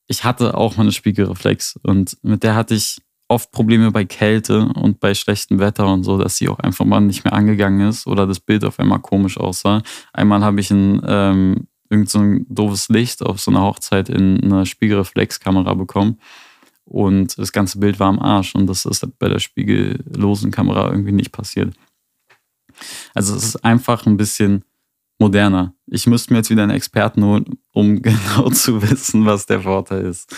Ich 0.07 0.23
hatte 0.23 0.55
auch 0.55 0.75
mal 0.75 0.83
eine 0.83 0.91
Spiegelreflex 0.91 1.79
und 1.83 2.17
mit 2.23 2.43
der 2.43 2.55
hatte 2.55 2.73
ich 2.73 2.97
oft 3.27 3.51
Probleme 3.51 3.91
bei 3.91 4.05
Kälte 4.05 4.69
und 4.73 4.99
bei 4.99 5.13
schlechtem 5.13 5.59
Wetter 5.59 5.87
und 5.87 6.03
so, 6.03 6.17
dass 6.17 6.37
sie 6.37 6.49
auch 6.49 6.57
einfach 6.59 6.83
mal 6.83 6.99
nicht 6.99 7.23
mehr 7.23 7.33
angegangen 7.33 7.87
ist 7.87 8.07
oder 8.07 8.25
das 8.25 8.39
Bild 8.39 8.65
auf 8.65 8.79
einmal 8.79 8.99
komisch 8.99 9.37
aussah. 9.37 9.83
Einmal 10.11 10.43
habe 10.43 10.59
ich 10.59 10.71
ein, 10.71 11.01
ähm, 11.05 11.67
irgend 11.91 12.09
so 12.09 12.19
ein 12.19 12.47
doofes 12.49 12.89
Licht 12.89 13.21
auf 13.23 13.39
so 13.39 13.51
einer 13.51 13.61
Hochzeit 13.61 14.09
in 14.09 14.43
einer 14.43 14.65
Spiegelreflexkamera 14.65 15.75
bekommen 15.75 16.17
und 16.85 17.37
das 17.37 17.51
ganze 17.51 17.77
Bild 17.77 17.99
war 17.99 18.07
am 18.07 18.17
Arsch 18.19 18.55
und 18.55 18.65
das 18.65 18.85
ist 18.85 19.07
bei 19.19 19.29
der 19.29 19.37
spiegellosen 19.37 20.49
Kamera 20.49 20.89
irgendwie 20.89 21.11
nicht 21.11 21.31
passiert. 21.31 21.75
Also 23.13 23.35
es 23.35 23.43
ist 23.43 23.65
einfach 23.65 24.05
ein 24.05 24.17
bisschen 24.17 24.63
moderner. 25.19 25.73
Ich 25.87 26.07
müsste 26.07 26.33
mir 26.33 26.39
jetzt 26.39 26.49
wieder 26.49 26.63
einen 26.63 26.71
Experten 26.71 27.23
holen, 27.23 27.59
um 27.73 28.01
genau 28.01 28.49
zu 28.49 28.81
wissen, 28.81 29.25
was 29.25 29.45
der 29.45 29.61
Vorteil 29.61 30.05
ist. 30.05 30.35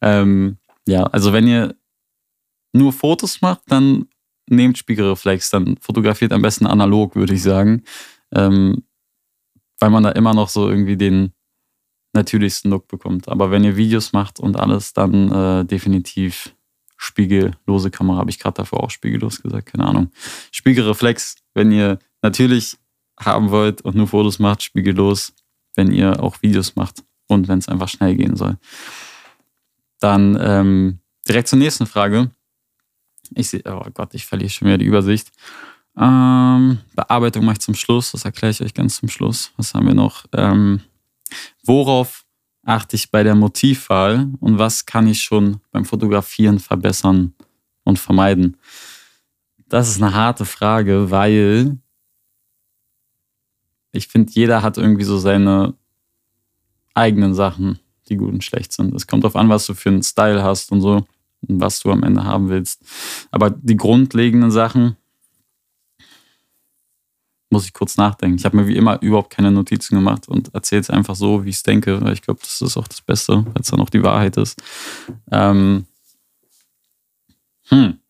Ähm, 0.00 0.58
ja, 0.86 1.04
also 1.04 1.32
wenn 1.32 1.46
ihr 1.46 1.76
nur 2.72 2.92
Fotos 2.92 3.40
macht, 3.40 3.62
dann 3.68 4.08
nehmt 4.50 4.76
Spiegelreflex, 4.76 5.50
dann 5.50 5.76
fotografiert 5.78 6.32
am 6.32 6.42
besten 6.42 6.66
analog, 6.66 7.16
würde 7.16 7.34
ich 7.34 7.42
sagen. 7.42 7.82
Ähm, 8.34 8.84
weil 9.78 9.90
man 9.90 10.02
da 10.02 10.10
immer 10.10 10.34
noch 10.34 10.48
so 10.48 10.68
irgendwie 10.68 10.96
den 10.96 11.32
natürlichsten 12.12 12.70
Look 12.70 12.88
bekommt. 12.88 13.28
Aber 13.28 13.50
wenn 13.50 13.64
ihr 13.64 13.76
Videos 13.76 14.12
macht 14.12 14.40
und 14.40 14.56
alles, 14.56 14.92
dann 14.92 15.30
äh, 15.30 15.64
definitiv 15.64 16.54
spiegellose 17.04 17.90
Kamera. 17.90 18.18
Habe 18.18 18.30
ich 18.30 18.38
gerade 18.38 18.54
davor 18.54 18.82
auch 18.82 18.90
spiegellos 18.90 19.42
gesagt, 19.42 19.72
keine 19.72 19.86
Ahnung. 19.86 20.10
Spiegelreflex, 20.50 21.36
wenn 21.54 21.70
ihr 21.70 21.98
natürlich 22.22 22.76
haben 23.18 23.50
wollt 23.50 23.82
und 23.82 23.94
nur 23.94 24.08
Fotos 24.08 24.38
macht, 24.38 24.62
spiegellos, 24.62 25.32
wenn 25.76 25.92
ihr 25.92 26.22
auch 26.22 26.42
Videos 26.42 26.76
macht 26.76 27.04
und 27.28 27.48
wenn 27.48 27.58
es 27.58 27.68
einfach 27.68 27.88
schnell 27.88 28.16
gehen 28.16 28.36
soll. 28.36 28.56
Dann 30.00 30.36
ähm, 30.40 30.98
direkt 31.28 31.48
zur 31.48 31.58
nächsten 31.58 31.86
Frage. 31.86 32.30
Ich 33.34 33.48
sehe, 33.48 33.62
oh 33.66 33.86
Gott, 33.92 34.14
ich 34.14 34.26
verliere 34.26 34.50
schon 34.50 34.68
wieder 34.68 34.78
die 34.78 34.84
Übersicht. 34.86 35.30
Ähm, 35.96 36.78
Bearbeitung 36.94 37.44
mache 37.44 37.54
ich 37.54 37.60
zum 37.60 37.74
Schluss, 37.74 38.12
das 38.12 38.24
erkläre 38.24 38.50
ich 38.50 38.60
euch 38.60 38.74
ganz 38.74 38.96
zum 38.96 39.08
Schluss. 39.08 39.52
Was 39.56 39.74
haben 39.74 39.86
wir 39.86 39.94
noch? 39.94 40.24
Ähm, 40.32 40.80
worauf 41.64 42.23
achte 42.64 42.96
ich 42.96 43.10
bei 43.10 43.22
der 43.22 43.34
Motivwahl 43.34 44.28
und 44.40 44.58
was 44.58 44.86
kann 44.86 45.06
ich 45.06 45.22
schon 45.22 45.60
beim 45.70 45.84
Fotografieren 45.84 46.58
verbessern 46.58 47.34
und 47.84 47.98
vermeiden? 47.98 48.56
Das 49.68 49.88
ist 49.88 50.02
eine 50.02 50.14
harte 50.14 50.44
Frage, 50.44 51.10
weil 51.10 51.78
ich 53.92 54.08
finde, 54.08 54.32
jeder 54.32 54.62
hat 54.62 54.76
irgendwie 54.76 55.04
so 55.04 55.18
seine 55.18 55.74
eigenen 56.94 57.34
Sachen, 57.34 57.78
die 58.08 58.16
gut 58.16 58.32
und 58.32 58.44
schlecht 58.44 58.72
sind. 58.72 58.94
Es 58.94 59.06
kommt 59.06 59.24
darauf 59.24 59.36
an, 59.36 59.48
was 59.48 59.66
du 59.66 59.74
für 59.74 59.88
einen 59.88 60.02
Style 60.02 60.42
hast 60.42 60.72
und 60.72 60.80
so 60.80 61.06
und 61.48 61.60
was 61.60 61.80
du 61.80 61.90
am 61.90 62.02
Ende 62.02 62.24
haben 62.24 62.48
willst. 62.48 62.82
Aber 63.30 63.50
die 63.50 63.76
grundlegenden 63.76 64.50
Sachen, 64.50 64.96
muss 67.54 67.66
ich 67.66 67.72
kurz 67.72 67.96
nachdenken. 67.96 68.36
Ich 68.36 68.44
habe 68.44 68.56
mir 68.56 68.66
wie 68.66 68.76
immer 68.76 69.00
überhaupt 69.00 69.30
keine 69.30 69.52
Notizen 69.52 69.94
gemacht 69.94 70.26
und 70.28 70.52
erzähle 70.52 70.80
es 70.80 70.90
einfach 70.90 71.14
so, 71.14 71.44
wie 71.44 71.50
ich 71.50 71.56
es 71.56 71.62
denke, 71.62 72.00
ich 72.12 72.20
glaube, 72.20 72.40
das 72.40 72.60
ist 72.60 72.76
auch 72.76 72.88
das 72.88 73.00
Beste, 73.00 73.46
weil 73.46 73.62
es 73.62 73.68
dann 73.68 73.80
auch 73.80 73.90
die 73.90 74.02
Wahrheit 74.02 74.36
ist. 74.36 74.60
Ähm 75.30 75.86
hm. 77.68 78.00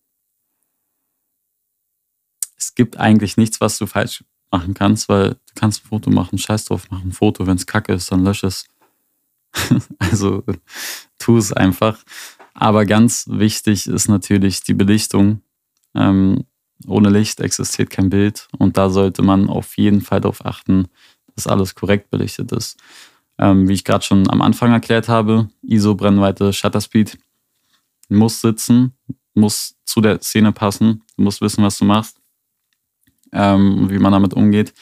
Es 2.57 2.75
gibt 2.75 2.97
eigentlich 2.97 3.37
nichts, 3.37 3.61
was 3.61 3.77
du 3.77 3.87
falsch 3.87 4.25
machen 4.51 4.73
kannst, 4.73 5.11
weil 5.11 5.31
du 5.33 5.53
kannst 5.55 5.85
ein 5.85 5.89
Foto 5.89 6.11
machen, 6.11 6.39
scheiß 6.39 6.65
drauf, 6.65 6.87
mach 6.91 7.03
ein 7.03 7.13
Foto, 7.13 7.47
wenn 7.47 7.57
es 7.57 7.67
kacke 7.67 7.93
ist, 7.93 8.11
dann 8.11 8.25
lösch 8.25 8.45
es. 8.45 8.67
also 9.99 10.43
tu 11.19 11.37
es 11.37 11.53
einfach. 11.53 11.99
Aber 12.55 12.87
ganz 12.87 13.27
wichtig 13.29 13.87
ist 13.89 14.09
natürlich 14.09 14.63
die 14.63 14.75
Belichtung. 14.75 15.43
Ähm, 15.95 16.47
ohne 16.87 17.11
Licht 17.11 17.41
existiert 17.41 17.91
kein 17.91 18.11
Bild 18.11 18.49
und 18.59 18.77
da 18.77 18.91
sollte 18.91 19.23
man 19.23 19.49
auf 19.49 19.77
jeden 19.77 20.01
Fall 20.01 20.21
darauf 20.21 20.45
achten, 20.45 20.89
dass 21.35 21.47
alles 21.47 21.75
korrekt 21.75 22.11
belichtet 22.11 22.53
ist. 22.53 22.79
Ähm, 23.39 23.69
wie 23.69 23.73
ich 23.73 23.85
gerade 23.85 24.05
schon 24.05 24.31
am 24.31 24.43
Anfang 24.43 24.73
erklärt 24.73 25.09
habe, 25.09 25.49
ISO, 25.63 25.95
Brennweite, 25.95 26.53
Shutter 26.53 26.81
Speed 26.81 27.19
muss 28.09 28.41
sitzen, 28.41 28.93
muss 29.35 29.77
zu 29.85 30.01
der 30.01 30.21
Szene 30.21 30.53
passen, 30.53 31.03
du 31.17 31.25
musst 31.25 31.41
wissen, 31.41 31.65
was 31.65 31.79
du 31.79 31.85
machst, 31.85 32.21
ähm, 33.33 33.91
wie 33.91 33.99
man 33.99 34.13
damit 34.13 34.35
umgeht. 34.35 34.73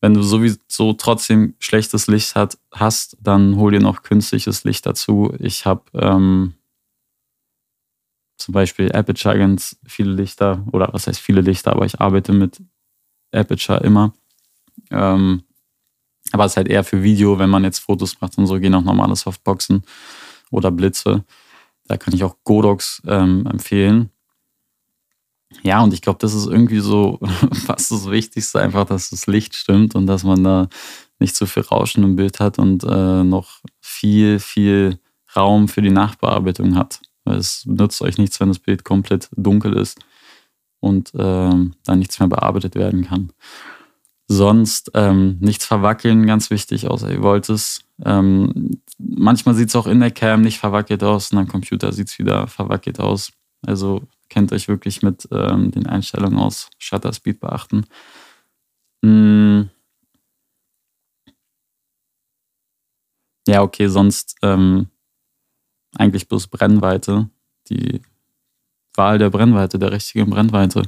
Wenn 0.00 0.12
du 0.12 0.22
sowieso 0.22 0.92
trotzdem 0.92 1.54
schlechtes 1.58 2.08
Licht 2.08 2.34
hat, 2.34 2.58
hast, 2.70 3.16
dann 3.22 3.56
hol 3.56 3.72
dir 3.72 3.80
noch 3.80 4.02
künstliches 4.02 4.64
Licht 4.64 4.84
dazu. 4.84 5.34
Ich 5.38 5.64
habe 5.64 5.84
ähm, 5.94 6.52
zum 8.36 8.52
Beispiel 8.52 8.92
Aperture 8.92 9.38
ganz 9.38 9.78
viele 9.86 10.12
Lichter, 10.12 10.64
oder 10.72 10.88
was 10.92 11.06
heißt 11.06 11.20
viele 11.20 11.40
Lichter, 11.40 11.72
aber 11.72 11.86
ich 11.86 12.00
arbeite 12.00 12.32
mit 12.32 12.60
Aperture 13.32 13.80
immer. 13.80 14.12
Ähm, 14.90 15.42
aber 16.32 16.44
es 16.44 16.52
ist 16.52 16.56
halt 16.56 16.68
eher 16.68 16.84
für 16.84 17.02
Video, 17.02 17.38
wenn 17.38 17.50
man 17.50 17.64
jetzt 17.64 17.80
Fotos 17.80 18.20
macht 18.20 18.38
und 18.38 18.46
so, 18.46 18.58
gehen 18.58 18.74
auch 18.74 18.82
normale 18.82 19.16
Softboxen 19.16 19.82
oder 20.50 20.70
Blitze. 20.70 21.24
Da 21.86 21.96
kann 21.96 22.14
ich 22.14 22.24
auch 22.24 22.36
Godox 22.44 23.02
ähm, 23.06 23.46
empfehlen. 23.46 24.10
Ja, 25.62 25.82
und 25.82 25.94
ich 25.94 26.02
glaube, 26.02 26.18
das 26.20 26.34
ist 26.34 26.46
irgendwie 26.46 26.80
so 26.80 27.20
fast 27.66 27.90
das 27.90 28.10
Wichtigste, 28.10 28.60
einfach, 28.60 28.86
dass 28.86 29.10
das 29.10 29.26
Licht 29.26 29.54
stimmt 29.54 29.94
und 29.94 30.06
dass 30.06 30.24
man 30.24 30.42
da 30.42 30.68
nicht 31.18 31.36
zu 31.36 31.46
viel 31.46 31.62
Rauschen 31.62 32.02
im 32.02 32.16
Bild 32.16 32.40
hat 32.40 32.58
und 32.58 32.84
äh, 32.84 33.22
noch 33.22 33.60
viel, 33.80 34.40
viel 34.40 34.98
Raum 35.36 35.68
für 35.68 35.82
die 35.82 35.90
Nachbearbeitung 35.90 36.76
hat. 36.76 37.00
Es 37.24 37.64
nützt 37.66 38.02
euch 38.02 38.18
nichts, 38.18 38.40
wenn 38.40 38.48
das 38.48 38.58
Bild 38.58 38.84
komplett 38.84 39.28
dunkel 39.36 39.74
ist 39.74 39.98
und 40.80 41.12
ähm, 41.18 41.74
dann 41.84 41.98
nichts 41.98 42.18
mehr 42.18 42.28
bearbeitet 42.28 42.74
werden 42.74 43.06
kann. 43.06 43.32
Sonst 44.26 44.90
ähm, 44.94 45.38
nichts 45.40 45.66
verwackeln, 45.66 46.26
ganz 46.26 46.50
wichtig, 46.50 46.88
außer 46.88 47.10
ihr 47.10 47.22
wollt 47.22 47.48
es. 47.50 47.84
Ähm, 48.04 48.80
manchmal 48.98 49.54
sieht 49.54 49.68
es 49.68 49.76
auch 49.76 49.86
in 49.86 50.00
der 50.00 50.10
Cam 50.10 50.40
nicht 50.40 50.58
verwackelt 50.58 51.02
aus 51.02 51.30
und 51.32 51.38
am 51.38 51.48
Computer 51.48 51.92
sieht 51.92 52.08
es 52.08 52.18
wieder 52.18 52.46
verwackelt 52.46 53.00
aus. 53.00 53.32
Also 53.66 54.02
kennt 54.28 54.52
euch 54.52 54.68
wirklich 54.68 55.02
mit 55.02 55.28
ähm, 55.30 55.70
den 55.70 55.86
Einstellungen 55.86 56.38
aus 56.38 56.70
Shutter 56.78 57.12
Speed 57.12 57.40
beachten. 57.40 57.84
Mm. 59.02 59.70
Ja, 63.46 63.62
okay, 63.62 63.88
sonst 63.88 64.36
ähm, 64.42 64.88
eigentlich 65.96 66.28
bloß 66.28 66.48
Brennweite, 66.48 67.28
die 67.68 68.02
Wahl 68.94 69.18
der 69.18 69.30
Brennweite, 69.30 69.78
der 69.78 69.92
richtigen 69.92 70.30
Brennweite. 70.30 70.82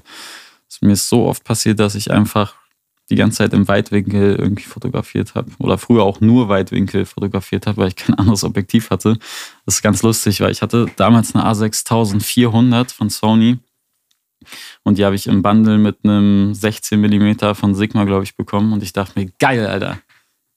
Es 0.68 0.80
mir 0.80 0.92
ist 0.92 1.08
so 1.08 1.26
oft 1.26 1.44
passiert, 1.44 1.80
dass 1.80 1.94
ich 1.94 2.10
einfach 2.10 2.54
die 3.08 3.14
ganze 3.14 3.38
Zeit 3.38 3.52
im 3.52 3.68
Weitwinkel 3.68 4.34
irgendwie 4.36 4.64
fotografiert 4.64 5.34
habe 5.34 5.50
oder 5.58 5.78
früher 5.78 6.02
auch 6.02 6.20
nur 6.20 6.48
Weitwinkel 6.48 7.04
fotografiert 7.04 7.66
habe, 7.66 7.78
weil 7.78 7.88
ich 7.88 7.96
kein 7.96 8.14
anderes 8.18 8.44
Objektiv 8.44 8.90
hatte. 8.90 9.18
Das 9.64 9.76
ist 9.76 9.82
ganz 9.82 10.02
lustig, 10.02 10.40
weil 10.40 10.50
ich 10.50 10.62
hatte 10.62 10.86
damals 10.96 11.34
eine 11.34 11.44
A6400 11.44 12.92
von 12.92 13.10
Sony 13.10 13.58
und 14.82 14.98
die 14.98 15.04
habe 15.04 15.14
ich 15.14 15.26
im 15.26 15.42
Bundle 15.42 15.78
mit 15.78 15.98
einem 16.04 16.54
16 16.54 17.00
mm 17.00 17.54
von 17.54 17.74
Sigma, 17.74 18.04
glaube 18.04 18.24
ich, 18.24 18.36
bekommen 18.36 18.72
und 18.72 18.82
ich 18.82 18.92
dachte 18.92 19.18
mir, 19.18 19.30
geil, 19.38 19.66
Alter, 19.66 19.98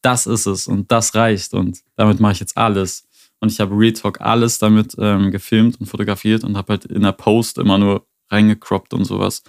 das 0.02 0.28
ist 0.28 0.46
es 0.46 0.68
und 0.68 0.92
das 0.92 1.16
reicht 1.16 1.54
und 1.54 1.80
damit 1.96 2.20
mache 2.20 2.34
ich 2.34 2.40
jetzt 2.40 2.58
alles. 2.58 3.08
Und 3.40 3.52
ich 3.52 3.60
habe 3.60 3.78
Real 3.78 3.94
Talk 3.94 4.22
alles 4.22 4.60
damit 4.60 4.96
ähm, 5.00 5.32
gefilmt 5.32 5.80
und 5.80 5.86
fotografiert 5.88 6.44
und 6.44 6.58
habe 6.58 6.74
halt 6.74 6.86
in 6.86 7.04
der 7.04 7.14
Post 7.14 7.58
immer 7.58 7.78
nur 7.78 8.06
reingecroppt 8.30 8.94
und 8.94 9.06
sowas. 9.06 9.44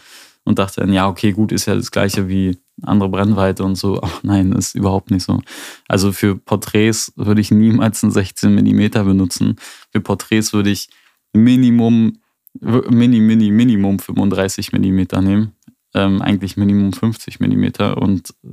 Und 0.45 0.59
dachte 0.59 0.81
dann, 0.81 0.93
ja, 0.93 1.09
okay, 1.09 1.33
gut, 1.33 1.53
ist 1.53 1.67
ja 1.67 1.75
das 1.75 1.91
gleiche 1.91 2.29
wie 2.29 2.59
andere 2.83 3.09
Brennweite 3.09 3.65
und 3.65 3.77
so. 3.77 3.97
Aber 4.03 4.21
nein, 4.23 4.53
ist 4.53 4.75
überhaupt 4.75 5.11
nicht 5.11 5.25
so. 5.25 5.41
Also 5.89 6.13
für 6.13 6.37
Porträts 6.37 7.13
würde 7.17 7.41
ich 7.41 7.51
niemals 7.51 8.03
einen 8.03 8.13
16 8.13 8.55
mm 8.55 9.05
benutzen. 9.05 9.57
Für 9.93 10.01
Porträts 10.01 10.53
würde 10.53 10.71
ich 10.71 10.89
Minimum, 11.33 12.19
Mini, 12.61 13.21
Mini, 13.21 13.51
Minimum 13.51 13.99
35 13.99 14.73
mm 14.73 15.03
nehmen. 15.23 15.53
Ähm, 15.93 16.23
eigentlich 16.23 16.57
Minimum 16.57 16.93
50 16.93 17.41
mm 17.41 17.65
und 17.97 18.33
äh, 18.45 18.49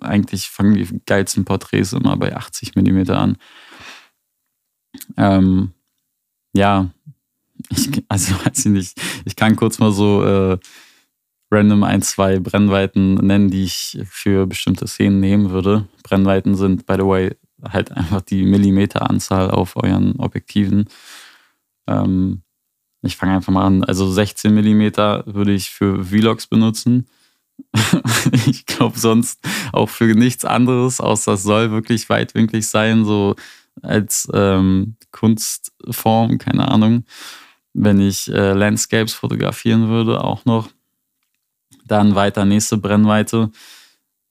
eigentlich 0.00 0.48
fangen 0.48 0.74
die 0.74 1.00
geilsten 1.06 1.44
Porträts 1.44 1.92
immer 1.92 2.16
bei 2.16 2.36
80 2.36 2.76
mm 2.76 3.10
an. 3.10 3.36
Ähm, 5.16 5.72
ja, 6.54 6.90
ich, 7.70 8.04
also 8.08 8.34
weiß 8.44 8.66
ich 8.66 8.72
nicht. 8.72 9.00
Ich 9.24 9.36
kann 9.36 9.56
kurz 9.56 9.78
mal 9.78 9.92
so 9.92 10.24
äh, 10.24 10.58
random 11.50 11.82
ein, 11.82 12.02
zwei 12.02 12.38
Brennweiten 12.38 13.14
nennen, 13.14 13.50
die 13.50 13.64
ich 13.64 13.98
für 14.04 14.46
bestimmte 14.46 14.86
Szenen 14.86 15.20
nehmen 15.20 15.50
würde. 15.50 15.88
Brennweiten 16.02 16.54
sind, 16.54 16.86
by 16.86 16.94
the 16.94 17.06
way, 17.06 17.36
halt 17.62 17.92
einfach 17.92 18.20
die 18.20 18.44
Millimeteranzahl 18.44 19.50
auf 19.50 19.76
euren 19.76 20.16
Objektiven. 20.16 20.86
Ähm, 21.86 22.42
ich 23.02 23.16
fange 23.16 23.34
einfach 23.34 23.52
mal 23.52 23.64
an. 23.64 23.84
Also 23.84 24.10
16 24.10 24.52
Millimeter 24.52 25.24
würde 25.26 25.52
ich 25.52 25.70
für 25.70 26.04
Vlogs 26.04 26.46
benutzen. 26.46 27.06
ich 28.46 28.66
glaube 28.66 28.98
sonst 28.98 29.40
auch 29.72 29.88
für 29.88 30.14
nichts 30.14 30.44
anderes, 30.44 31.00
außer 31.00 31.32
es 31.32 31.42
soll 31.42 31.70
wirklich 31.70 32.08
weitwinklig 32.08 32.66
sein, 32.68 33.04
so 33.04 33.34
als 33.82 34.28
ähm, 34.32 34.96
Kunstform, 35.12 36.38
keine 36.38 36.68
Ahnung. 36.68 37.04
Wenn 37.74 38.00
ich 38.00 38.28
äh, 38.28 38.52
Landscapes 38.52 39.14
fotografieren 39.14 39.88
würde, 39.88 40.22
auch 40.22 40.44
noch. 40.44 40.68
Dann 41.84 42.14
weiter 42.14 42.44
nächste 42.44 42.76
Brennweite. 42.76 43.50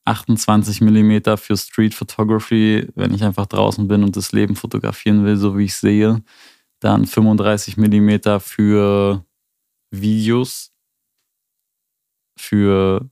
28 0.08 0.80
mm 0.82 1.36
für 1.36 1.58
Street 1.58 1.94
Photography, 1.94 2.88
wenn 2.96 3.14
ich 3.14 3.24
einfach 3.24 3.46
draußen 3.46 3.88
bin 3.88 4.04
und 4.04 4.16
das 4.16 4.32
Leben 4.32 4.56
fotografieren 4.56 5.26
will, 5.26 5.36
so 5.36 5.58
wie 5.58 5.66
ich 5.66 5.76
sehe. 5.76 6.24
Dann 6.80 7.06
35 7.06 7.76
mm 7.76 8.40
für 8.40 9.26
Videos. 9.92 10.72
Für, 12.40 13.10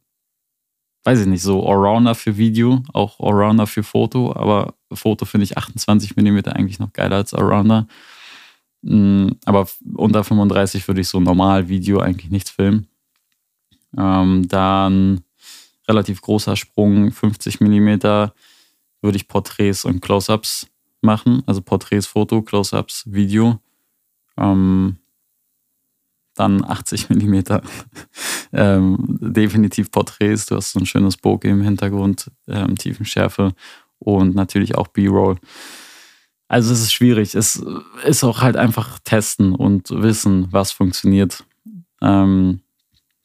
weiß 1.03 1.21
ich 1.21 1.27
nicht, 1.27 1.41
so 1.41 1.67
Allrounder 1.67 2.15
für 2.15 2.37
Video, 2.37 2.83
auch 2.93 3.19
Allrounder 3.19 3.67
für 3.67 3.83
Foto, 3.83 4.33
aber 4.33 4.75
Foto 4.95 5.25
finde 5.25 5.43
ich 5.43 5.57
28 5.57 6.15
mm 6.15 6.39
eigentlich 6.45 6.79
noch 6.79 6.93
geiler 6.93 7.17
als 7.17 7.33
Allrounder. 7.33 7.87
Mm, 8.81 9.29
aber 9.45 9.67
unter 9.95 10.23
35 10.23 10.87
würde 10.87 11.01
ich 11.01 11.07
so 11.07 11.19
normal 11.19 11.69
Video 11.69 11.99
eigentlich 11.99 12.31
nichts 12.31 12.51
filmen. 12.51 12.87
Ähm, 13.97 14.47
dann 14.47 15.21
relativ 15.87 16.21
großer 16.21 16.55
Sprung, 16.55 17.11
50 17.11 17.61
mm, 17.61 17.99
würde 19.01 19.15
ich 19.15 19.27
Porträts 19.27 19.85
und 19.85 20.01
Close-ups 20.01 20.67
machen. 21.01 21.43
Also 21.45 21.61
Porträts, 21.61 22.07
Foto, 22.07 22.41
Close-ups, 22.41 23.03
Video. 23.11 23.59
Ähm, 24.37 24.97
dann 26.35 26.63
80 26.63 27.09
mm. 27.09 27.39
ähm, 28.53 28.97
definitiv 29.21 29.91
Porträts. 29.91 30.45
Du 30.45 30.55
hast 30.55 30.73
so 30.73 30.79
ein 30.79 30.85
schönes 30.85 31.17
Bokeh 31.17 31.49
im 31.49 31.61
Hintergrund, 31.61 32.29
ähm, 32.47 32.75
Tiefenschärfe 32.75 33.53
und 33.99 34.35
natürlich 34.35 34.75
auch 34.75 34.87
B-Roll. 34.87 35.37
Also 36.47 36.73
es 36.73 36.81
ist 36.81 36.93
schwierig. 36.93 37.35
Es 37.35 37.63
ist 38.05 38.23
auch 38.23 38.41
halt 38.41 38.55
einfach 38.55 38.99
testen 38.99 39.55
und 39.55 39.89
wissen, 39.89 40.47
was 40.51 40.71
funktioniert. 40.71 41.43
Ähm, 42.01 42.61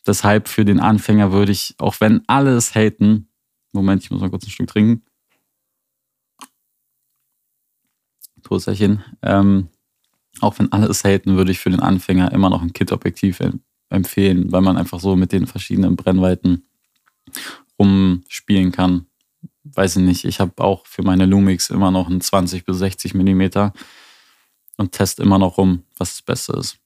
deshalb 0.07 0.49
für 0.49 0.65
den 0.65 0.81
Anfänger 0.81 1.33
würde 1.33 1.53
ich, 1.53 1.75
auch 1.79 2.01
wenn 2.01 2.23
alle 2.27 2.57
es 2.57 2.75
haten, 2.75 3.29
Moment, 3.73 4.03
ich 4.03 4.11
muss 4.11 4.21
mal 4.21 4.31
kurz 4.31 4.45
ein 4.45 4.51
Stück 4.51 4.69
trinken. 4.69 5.05
Toasterchen. 8.43 9.05
Ähm, 9.23 9.69
auch 10.41 10.59
wenn 10.59 10.73
alle 10.73 10.87
es 10.87 11.05
haten, 11.05 11.37
würde 11.37 11.53
ich 11.53 11.61
für 11.61 11.71
den 11.71 11.81
Anfänger 11.81 12.33
immer 12.33 12.51
noch 12.51 12.63
ein 12.63 12.73
Kit-Objektiv 12.73 13.41
empfehlen, 13.91 14.51
weil 14.51 14.63
man 14.63 14.77
einfach 14.77 14.99
so 14.99 15.15
mit 15.15 15.33
den 15.33 15.47
verschiedenen 15.47 15.97
Brennweiten 15.97 16.67
rumspielen 17.79 18.73
kann 18.73 19.10
weiß 19.65 19.97
ich 19.97 20.03
nicht, 20.03 20.25
ich 20.25 20.41
habe 20.41 20.63
auch 20.63 20.87
für 20.87 21.03
meine 21.03 21.27
Lumix 21.27 21.71
immer 21.71 21.91
noch 21.91 22.09
ein 22.09 22.21
20 22.21 22.65
bis 22.65 22.79
60 22.79 23.15
Millimeter 23.15 23.73
und 24.77 24.93
teste 24.93 25.23
immer 25.23 25.39
noch 25.39 25.59
rum, 25.59 25.85
was 25.99 26.11
das 26.11 26.23
Beste 26.23 26.53
ist. 26.55 26.79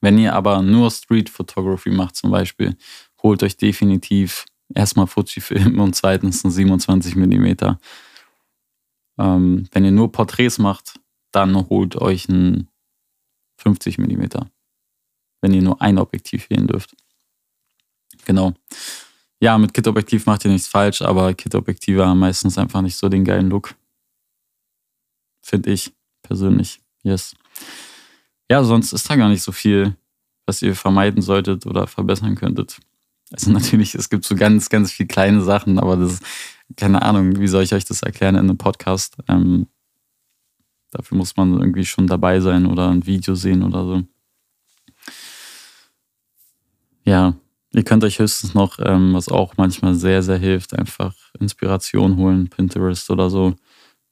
Wenn 0.00 0.18
ihr 0.18 0.34
aber 0.34 0.62
nur 0.62 0.90
Street 0.90 1.28
Photography 1.28 1.90
macht 1.90 2.16
zum 2.16 2.30
Beispiel, 2.30 2.76
holt 3.22 3.42
euch 3.42 3.56
definitiv 3.56 4.46
erstmal 4.74 5.06
Fujifilm 5.06 5.78
und 5.78 5.94
zweitens 5.94 6.44
ein 6.44 6.50
27 6.50 7.16
Millimeter. 7.16 7.78
Ähm, 9.18 9.68
wenn 9.72 9.84
ihr 9.84 9.90
nur 9.90 10.10
Porträts 10.10 10.58
macht, 10.58 10.98
dann 11.32 11.68
holt 11.68 11.96
euch 11.96 12.28
ein 12.28 12.68
50 13.58 13.98
Millimeter. 13.98 14.50
Wenn 15.42 15.52
ihr 15.52 15.62
nur 15.62 15.80
ein 15.80 15.98
Objektiv 15.98 16.50
wählen 16.50 16.66
dürft. 16.66 16.96
Genau 18.24 18.54
ja, 19.40 19.56
mit 19.56 19.72
Kit-Objektiv 19.72 20.26
macht 20.26 20.44
ihr 20.44 20.50
nichts 20.50 20.68
falsch, 20.68 21.00
aber 21.00 21.32
Kit-Objektive 21.32 22.06
haben 22.06 22.18
meistens 22.18 22.58
einfach 22.58 22.82
nicht 22.82 22.96
so 22.96 23.08
den 23.08 23.24
geilen 23.24 23.48
Look. 23.48 23.74
Finde 25.42 25.70
ich 25.70 25.92
persönlich. 26.22 26.80
Yes. 27.02 27.34
Ja, 28.50 28.62
sonst 28.62 28.92
ist 28.92 29.08
da 29.08 29.16
gar 29.16 29.30
nicht 29.30 29.42
so 29.42 29.52
viel, 29.52 29.96
was 30.44 30.60
ihr 30.60 30.76
vermeiden 30.76 31.22
solltet 31.22 31.64
oder 31.64 31.86
verbessern 31.86 32.34
könntet. 32.34 32.78
Also 33.32 33.50
natürlich, 33.52 33.94
es 33.94 34.10
gibt 34.10 34.24
so 34.24 34.36
ganz, 34.36 34.68
ganz 34.68 34.92
viele 34.92 35.06
kleine 35.06 35.40
Sachen, 35.40 35.78
aber 35.78 35.96
das 35.96 36.14
ist, 36.14 36.22
keine 36.76 37.00
Ahnung, 37.00 37.40
wie 37.40 37.48
soll 37.48 37.62
ich 37.62 37.72
euch 37.72 37.86
das 37.86 38.02
erklären 38.02 38.34
in 38.34 38.42
einem 38.42 38.58
Podcast? 38.58 39.16
Ähm, 39.26 39.68
dafür 40.90 41.16
muss 41.16 41.36
man 41.36 41.58
irgendwie 41.58 41.86
schon 41.86 42.06
dabei 42.06 42.40
sein 42.40 42.66
oder 42.66 42.90
ein 42.90 43.06
Video 43.06 43.34
sehen 43.34 43.62
oder 43.62 43.84
so. 43.84 44.02
Ja, 47.04 47.34
Ihr 47.72 47.84
könnt 47.84 48.02
euch 48.02 48.18
höchstens 48.18 48.54
noch, 48.54 48.78
ähm, 48.80 49.14
was 49.14 49.28
auch 49.28 49.56
manchmal 49.56 49.94
sehr, 49.94 50.22
sehr 50.22 50.38
hilft, 50.38 50.76
einfach 50.76 51.14
Inspiration 51.38 52.16
holen, 52.16 52.48
Pinterest 52.48 53.10
oder 53.10 53.30
so 53.30 53.54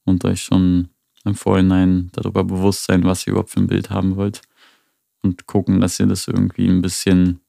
und 0.04 0.24
euch 0.24 0.42
schon 0.42 0.90
im 1.24 1.34
Vorhinein 1.34 2.10
darüber 2.12 2.44
bewusst 2.44 2.84
sein, 2.84 3.04
was 3.04 3.26
ihr 3.26 3.32
überhaupt 3.32 3.50
für 3.50 3.60
ein 3.60 3.66
Bild 3.66 3.90
haben 3.90 4.16
wollt 4.16 4.42
und 5.22 5.46
gucken, 5.46 5.80
dass 5.80 5.98
ihr 5.98 6.06
das 6.06 6.28
irgendwie 6.28 6.68
ein 6.68 6.82
bisschen 6.82 7.40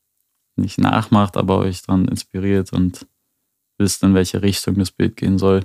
nicht 0.56 0.80
nachmacht, 0.80 1.38
aber 1.38 1.60
euch 1.60 1.84
dann 1.84 2.08
inspiriert 2.08 2.74
und 2.74 3.08
wisst, 3.78 4.04
in 4.04 4.14
welche 4.14 4.42
Richtung 4.42 4.76
das 4.76 4.92
Bild 4.92 5.16
gehen 5.16 5.38
soll. 5.38 5.64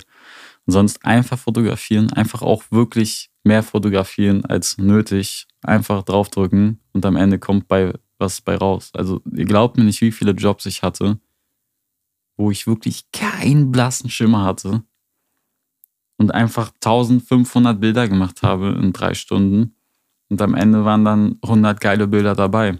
Und 0.65 0.73
sonst 0.73 1.03
einfach 1.05 1.37
fotografieren, 1.37 2.13
einfach 2.13 2.41
auch 2.41 2.63
wirklich 2.71 3.29
mehr 3.43 3.63
fotografieren 3.63 4.45
als 4.45 4.77
nötig, 4.77 5.47
einfach 5.61 6.03
draufdrücken 6.03 6.79
und 6.93 7.05
am 7.05 7.15
Ende 7.15 7.39
kommt 7.39 7.67
bei 7.67 7.93
was 8.17 8.41
bei 8.41 8.55
raus. 8.55 8.91
Also 8.93 9.21
ihr 9.31 9.45
glaubt 9.45 9.77
mir 9.77 9.83
nicht, 9.83 10.01
wie 10.01 10.11
viele 10.11 10.31
Jobs 10.31 10.65
ich 10.65 10.83
hatte, 10.83 11.19
wo 12.37 12.51
ich 12.51 12.67
wirklich 12.67 13.11
keinen 13.11 13.71
blassen 13.71 14.09
Schimmer 14.09 14.43
hatte 14.43 14.83
und 16.17 16.33
einfach 16.33 16.71
1500 16.75 17.79
Bilder 17.79 18.07
gemacht 18.07 18.41
habe 18.41 18.69
in 18.81 18.93
drei 18.93 19.13
Stunden. 19.13 19.75
Und 20.29 20.41
am 20.41 20.55
Ende 20.55 20.85
waren 20.85 21.05
dann 21.05 21.37
100 21.41 21.79
geile 21.79 22.07
Bilder 22.07 22.35
dabei, 22.35 22.79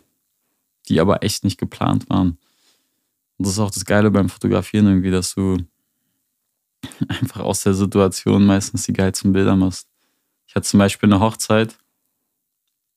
die 0.87 0.99
aber 0.99 1.23
echt 1.23 1.43
nicht 1.43 1.59
geplant 1.59 2.09
waren. 2.09 2.37
Und 3.37 3.45
das 3.45 3.53
ist 3.53 3.59
auch 3.59 3.71
das 3.71 3.85
Geile 3.85 4.11
beim 4.11 4.29
Fotografieren 4.29 4.87
irgendwie, 4.87 5.11
dass 5.11 5.35
du 5.35 5.57
einfach 7.07 7.41
aus 7.41 7.63
der 7.63 7.73
Situation 7.73 8.45
meistens 8.45 8.83
die 8.83 8.93
geilsten 8.93 9.33
Bilder 9.33 9.55
machst. 9.55 9.87
Ich 10.47 10.55
hatte 10.55 10.67
zum 10.67 10.79
Beispiel 10.79 11.11
eine 11.11 11.19
Hochzeit, 11.19 11.77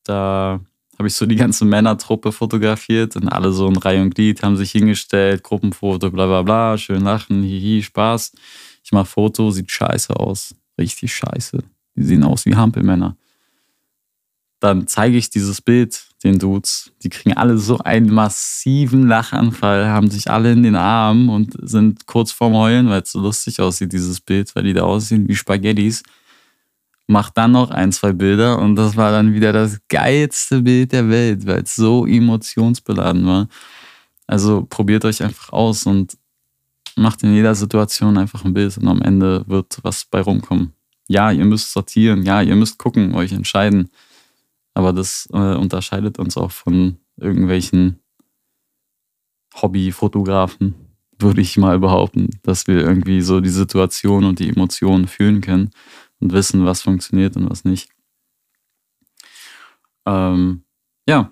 da 0.03 0.61
habe 0.99 1.07
ich 1.07 1.15
so 1.15 1.25
die 1.25 1.37
ganze 1.37 1.63
Männertruppe 1.63 2.33
fotografiert 2.33 3.15
und 3.15 3.29
alle 3.29 3.53
so 3.53 3.67
in 3.67 3.77
Reihe 3.77 4.01
und 4.01 4.13
Glied 4.13 4.43
haben 4.43 4.57
sich 4.57 4.71
hingestellt, 4.71 5.43
Gruppenfoto, 5.43 6.11
bla 6.11 6.27
bla 6.27 6.41
bla, 6.41 6.77
schön 6.77 7.01
lachen, 7.01 7.41
hihi, 7.41 7.81
Spaß. 7.81 8.33
Ich 8.83 8.91
mache 8.91 9.05
Foto, 9.05 9.49
sieht 9.49 9.71
scheiße 9.71 10.13
aus. 10.13 10.55
Richtig 10.77 11.15
scheiße. 11.15 11.63
Die 11.95 12.03
sehen 12.03 12.23
aus 12.25 12.45
wie 12.45 12.55
Hampelmänner. 12.55 13.15
Dann 14.59 14.87
zeige 14.87 15.15
ich 15.15 15.29
dieses 15.29 15.61
Bild 15.61 16.03
den 16.21 16.37
Dudes. 16.37 16.91
Die 17.01 17.09
kriegen 17.09 17.37
alle 17.37 17.57
so 17.57 17.77
einen 17.77 18.13
massiven 18.13 19.07
Lachanfall, 19.07 19.87
haben 19.87 20.11
sich 20.11 20.29
alle 20.29 20.51
in 20.51 20.63
den 20.63 20.75
Armen 20.75 21.29
und 21.29 21.55
sind 21.61 22.07
kurz 22.07 22.33
vorm 22.33 22.55
Heulen, 22.55 22.89
weil 22.89 23.03
es 23.03 23.13
so 23.13 23.21
lustig 23.21 23.61
aussieht, 23.61 23.93
dieses 23.93 24.19
Bild, 24.19 24.53
weil 24.53 24.63
die 24.63 24.73
da 24.73 24.83
aussehen 24.83 25.29
wie 25.29 25.35
Spaghettis 25.35 26.03
mach 27.09 27.31
dann 27.31 27.53
noch 27.53 27.71
ein, 27.71 27.91
zwei 27.91 28.13
Bilder 28.13 28.59
und 28.59 28.75
das 28.75 28.95
war 28.95 29.11
dann 29.11 29.33
wieder 29.33 29.51
das 29.51 29.79
geilste 29.87 30.61
Bild 30.61 30.91
der 30.91 31.09
Welt, 31.09 31.47
weil 31.47 31.63
es 31.63 31.75
so 31.75 32.05
emotionsbeladen 32.05 33.25
war. 33.25 33.47
Also 34.27 34.67
probiert 34.69 35.03
euch 35.05 35.23
einfach 35.23 35.51
aus 35.51 35.87
und 35.87 36.19
macht 36.95 37.23
in 37.23 37.33
jeder 37.33 37.55
Situation 37.55 38.15
einfach 38.19 38.45
ein 38.45 38.53
Bild 38.53 38.77
und 38.77 38.87
am 38.87 39.01
Ende 39.01 39.43
wird 39.47 39.79
was 39.81 40.05
bei 40.05 40.21
rumkommen. 40.21 40.73
Ja, 41.07 41.31
ihr 41.31 41.45
müsst 41.45 41.73
sortieren, 41.73 42.21
ja, 42.21 42.43
ihr 42.43 42.55
müsst 42.55 42.77
gucken, 42.77 43.15
euch 43.15 43.31
entscheiden. 43.31 43.89
Aber 44.75 44.93
das 44.93 45.27
äh, 45.33 45.55
unterscheidet 45.55 46.19
uns 46.19 46.37
auch 46.37 46.51
von 46.51 46.97
irgendwelchen 47.17 47.99
Hobbyfotografen, 49.59 50.75
würde 51.17 51.41
ich 51.41 51.57
mal 51.57 51.79
behaupten, 51.79 52.29
dass 52.43 52.67
wir 52.67 52.77
irgendwie 52.77 53.21
so 53.21 53.41
die 53.41 53.49
Situation 53.49 54.25
und 54.25 54.37
die 54.37 54.49
Emotionen 54.49 55.07
fühlen 55.07 55.41
können 55.41 55.71
und 56.19 56.33
wissen, 56.33 56.65
was 56.65 56.81
funktioniert 56.81 57.35
und 57.35 57.49
was 57.49 57.63
nicht. 57.63 57.89
Ähm, 60.05 60.63
ja, 61.07 61.31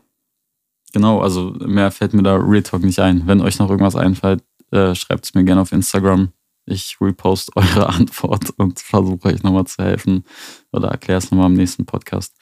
genau, 0.94 1.22
also 1.22 1.52
mehr 1.60 1.92
fällt 1.92 2.14
mir 2.14 2.24
da 2.24 2.36
Real 2.36 2.64
Talk 2.64 2.84
nicht 2.84 3.00
ein. 3.00 3.28
Wenn 3.28 3.42
euch 3.42 3.60
noch 3.60 3.70
irgendwas 3.70 3.96
einfällt, 3.96 4.44
äh, 4.72 4.96
schreibt 4.96 5.26
es 5.26 5.34
mir 5.34 5.44
gerne 5.44 5.62
auf 5.62 5.72
Instagram. 5.72 6.32
Ich 6.66 6.98
repost 7.00 7.56
eure 7.56 7.88
Antwort 7.96 8.52
und 8.58 8.80
versuche 8.80 9.30
euch 9.30 9.44
nochmal 9.44 9.66
zu 9.66 9.84
helfen 9.84 10.24
oder 10.72 10.90
erkläre 10.90 11.20
es 11.20 11.32
nochmal 11.32 11.48
im 11.48 11.56
nächsten 11.56 11.86
Podcast. 11.86 12.36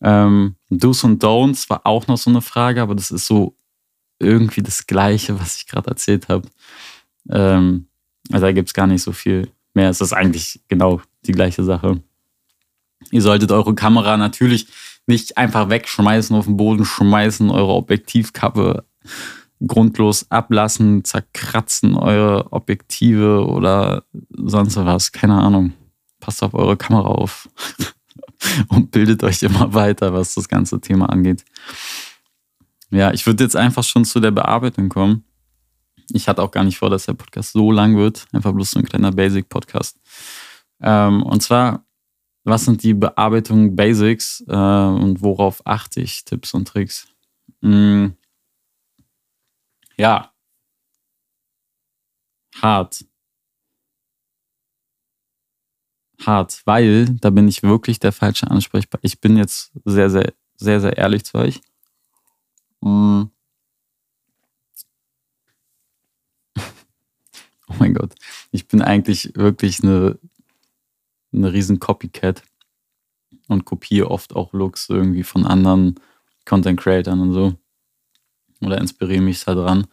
Ähm, 0.00 0.56
Do's 0.70 1.04
und 1.04 1.22
Don'ts 1.22 1.68
war 1.70 1.86
auch 1.86 2.06
noch 2.06 2.18
so 2.18 2.30
eine 2.30 2.42
Frage, 2.42 2.82
aber 2.82 2.94
das 2.94 3.10
ist 3.10 3.26
so 3.26 3.56
irgendwie 4.18 4.62
das 4.62 4.86
Gleiche, 4.86 5.38
was 5.38 5.56
ich 5.56 5.66
gerade 5.66 5.90
erzählt 5.90 6.28
habe. 6.28 6.48
Ähm, 7.30 7.88
also 8.30 8.46
da 8.46 8.52
gibt 8.52 8.68
es 8.68 8.74
gar 8.74 8.86
nicht 8.86 9.02
so 9.02 9.12
viel 9.12 9.50
mehr. 9.74 9.90
Es 9.90 10.00
ist 10.00 10.12
eigentlich 10.12 10.60
genau 10.68 11.00
die 11.26 11.32
gleiche 11.32 11.64
Sache. 11.64 12.02
Ihr 13.10 13.22
solltet 13.22 13.52
eure 13.52 13.74
Kamera 13.74 14.16
natürlich 14.16 14.68
nicht 15.06 15.36
einfach 15.36 15.68
wegschmeißen, 15.68 16.34
auf 16.34 16.46
den 16.46 16.56
Boden 16.56 16.84
schmeißen, 16.84 17.50
eure 17.50 17.72
Objektivkappe 17.74 18.84
grundlos 19.66 20.30
ablassen, 20.30 21.04
zerkratzen 21.04 21.96
eure 21.96 22.52
Objektive 22.52 23.46
oder 23.46 24.04
sonst 24.30 24.76
was. 24.76 25.12
Keine 25.12 25.40
Ahnung. 25.40 25.72
Passt 26.20 26.42
auf 26.42 26.54
eure 26.54 26.76
Kamera 26.76 27.08
auf 27.08 27.48
und 28.68 28.90
bildet 28.90 29.22
euch 29.22 29.42
immer 29.42 29.74
weiter, 29.74 30.12
was 30.12 30.34
das 30.34 30.48
ganze 30.48 30.80
Thema 30.80 31.06
angeht. 31.10 31.44
Ja, 32.90 33.12
ich 33.12 33.26
würde 33.26 33.44
jetzt 33.44 33.56
einfach 33.56 33.84
schon 33.84 34.04
zu 34.04 34.20
der 34.20 34.30
Bearbeitung 34.30 34.88
kommen. 34.88 35.24
Ich 36.12 36.28
hatte 36.28 36.42
auch 36.42 36.50
gar 36.50 36.64
nicht 36.64 36.78
vor, 36.78 36.90
dass 36.90 37.06
der 37.06 37.14
Podcast 37.14 37.52
so 37.52 37.72
lang 37.72 37.96
wird. 37.96 38.26
Einfach 38.32 38.52
bloß 38.52 38.72
so 38.72 38.78
ein 38.78 38.84
kleiner 38.84 39.10
Basic-Podcast. 39.10 39.98
Ähm, 40.84 41.22
und 41.22 41.42
zwar, 41.42 41.84
was 42.44 42.66
sind 42.66 42.82
die 42.82 42.94
Bearbeitung 42.94 43.74
Basics 43.74 44.44
äh, 44.48 44.52
und 44.54 45.22
worauf 45.22 45.66
achte 45.66 46.00
ich? 46.00 46.24
Tipps 46.24 46.54
und 46.54 46.68
Tricks. 46.68 47.08
Mm, 47.62 48.08
ja. 49.96 50.30
Hart. 52.60 53.04
Hart, 56.26 56.62
weil 56.64 57.06
da 57.20 57.30
bin 57.30 57.48
ich 57.48 57.62
wirklich 57.62 57.98
der 57.98 58.12
falsche 58.12 58.50
Ansprechpartner. 58.50 59.06
Ich 59.06 59.20
bin 59.20 59.36
jetzt 59.36 59.72
sehr, 59.84 60.10
sehr, 60.10 60.32
sehr, 60.56 60.80
sehr 60.80 60.96
ehrlich 60.96 61.24
zu 61.24 61.38
euch. 61.38 61.60
Mm. 62.80 63.24
Oh 67.68 67.74
mein 67.78 67.94
Gott. 67.94 68.14
Ich 68.50 68.68
bin 68.68 68.82
eigentlich 68.82 69.32
wirklich 69.36 69.82
eine, 69.82 70.18
eine 71.34 71.52
riesen 71.52 71.80
Copycat 71.80 72.42
und 73.48 73.64
kopiere 73.64 74.10
oft 74.10 74.34
auch 74.34 74.52
Looks 74.52 74.88
irgendwie 74.88 75.22
von 75.22 75.46
anderen 75.46 75.96
Content 76.44 76.80
Creatern 76.80 77.20
und 77.20 77.32
so. 77.32 77.54
Oder 78.60 78.78
inspiriere 78.78 79.22
mich 79.22 79.44
da 79.44 79.54
dran. 79.54 79.86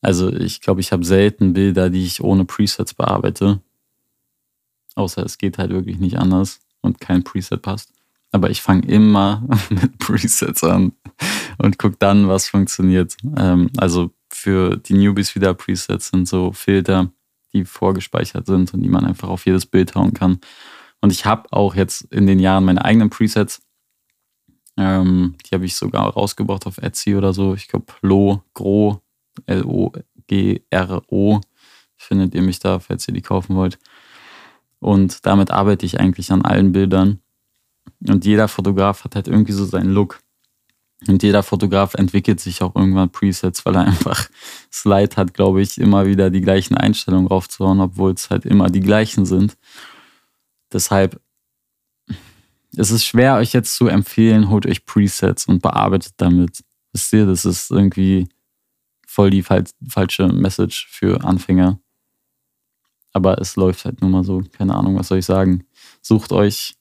Also 0.00 0.32
ich 0.32 0.60
glaube, 0.60 0.80
ich 0.80 0.92
habe 0.92 1.04
selten 1.04 1.52
Bilder, 1.52 1.90
die 1.90 2.04
ich 2.04 2.22
ohne 2.22 2.44
Presets 2.44 2.94
bearbeite. 2.94 3.60
Außer 4.94 5.24
es 5.24 5.38
geht 5.38 5.58
halt 5.58 5.70
wirklich 5.70 5.98
nicht 5.98 6.18
anders 6.18 6.60
und 6.80 7.00
kein 7.00 7.24
Preset 7.24 7.62
passt. 7.62 7.92
Aber 8.30 8.50
ich 8.50 8.62
fange 8.62 8.86
immer 8.86 9.46
mit 9.70 9.98
Presets 9.98 10.64
an 10.64 10.92
und 11.58 11.78
gucke 11.78 11.96
dann, 11.98 12.28
was 12.28 12.48
funktioniert. 12.48 13.16
Ähm, 13.36 13.70
also 13.76 14.10
für 14.30 14.76
die 14.76 14.94
Newbies 14.94 15.34
wieder 15.34 15.54
Presets 15.54 16.08
sind 16.08 16.28
so 16.28 16.52
Filter, 16.52 17.10
die 17.52 17.64
vorgespeichert 17.64 18.46
sind 18.46 18.72
und 18.74 18.82
die 18.82 18.88
man 18.88 19.04
einfach 19.04 19.28
auf 19.28 19.46
jedes 19.46 19.66
Bild 19.66 19.94
hauen 19.94 20.14
kann. 20.14 20.40
Und 21.00 21.12
ich 21.12 21.24
habe 21.24 21.52
auch 21.52 21.74
jetzt 21.74 22.02
in 22.12 22.26
den 22.26 22.38
Jahren 22.38 22.64
meine 22.64 22.84
eigenen 22.84 23.10
Presets. 23.10 23.62
Ähm, 24.76 25.36
die 25.46 25.54
habe 25.54 25.64
ich 25.64 25.76
sogar 25.76 26.08
rausgebracht 26.08 26.66
auf 26.66 26.78
Etsy 26.78 27.16
oder 27.16 27.32
so. 27.32 27.54
Ich 27.54 27.68
glaube, 27.68 27.86
Lo, 28.00 28.42
Gro, 28.54 29.00
L-O-G-R-O. 29.46 31.40
Findet 31.96 32.34
ihr 32.34 32.42
mich 32.42 32.58
da, 32.58 32.78
falls 32.78 33.08
ihr 33.08 33.14
die 33.14 33.22
kaufen 33.22 33.56
wollt. 33.56 33.78
Und 34.80 35.26
damit 35.26 35.50
arbeite 35.50 35.84
ich 35.86 35.98
eigentlich 35.98 36.30
an 36.30 36.42
allen 36.42 36.72
Bildern. 36.72 37.20
Und 38.06 38.24
jeder 38.24 38.46
Fotograf 38.48 39.04
hat 39.04 39.16
halt 39.16 39.28
irgendwie 39.28 39.52
so 39.52 39.64
seinen 39.64 39.92
Look. 39.92 40.20
Und 41.06 41.22
jeder 41.22 41.44
Fotograf 41.44 41.94
entwickelt 41.94 42.40
sich 42.40 42.60
auch 42.62 42.74
irgendwann 42.74 43.10
Presets, 43.10 43.64
weil 43.64 43.76
er 43.76 43.82
einfach 43.86 44.28
Slide 44.72 45.14
hat, 45.16 45.32
glaube 45.32 45.62
ich, 45.62 45.78
immer 45.78 46.06
wieder 46.06 46.30
die 46.30 46.40
gleichen 46.40 46.76
Einstellungen 46.76 47.28
raufzuhauen, 47.28 47.80
obwohl 47.80 48.12
es 48.12 48.30
halt 48.30 48.44
immer 48.44 48.68
die 48.68 48.80
gleichen 48.80 49.24
sind. 49.24 49.56
Deshalb 50.72 51.20
es 52.76 52.90
ist 52.90 53.04
schwer, 53.04 53.36
euch 53.36 53.52
jetzt 53.52 53.74
zu 53.74 53.88
empfehlen, 53.88 54.50
holt 54.50 54.66
euch 54.66 54.84
Presets 54.84 55.46
und 55.46 55.62
bearbeitet 55.62 56.14
damit. 56.18 56.64
Wisst 56.92 57.12
ihr, 57.12 57.26
das 57.26 57.44
ist 57.44 57.70
irgendwie 57.70 58.28
voll 59.06 59.30
die 59.30 59.42
fal 59.42 59.64
falsche 59.88 60.28
Message 60.28 60.86
für 60.88 61.24
Anfänger. 61.24 61.80
Aber 63.12 63.38
es 63.40 63.56
läuft 63.56 63.84
halt 63.84 64.00
nur 64.00 64.10
mal 64.10 64.24
so. 64.24 64.42
Keine 64.52 64.74
Ahnung, 64.74 64.98
was 64.98 65.08
soll 65.08 65.18
ich 65.18 65.24
sagen. 65.24 65.64
Sucht 66.02 66.30
euch, 66.30 66.76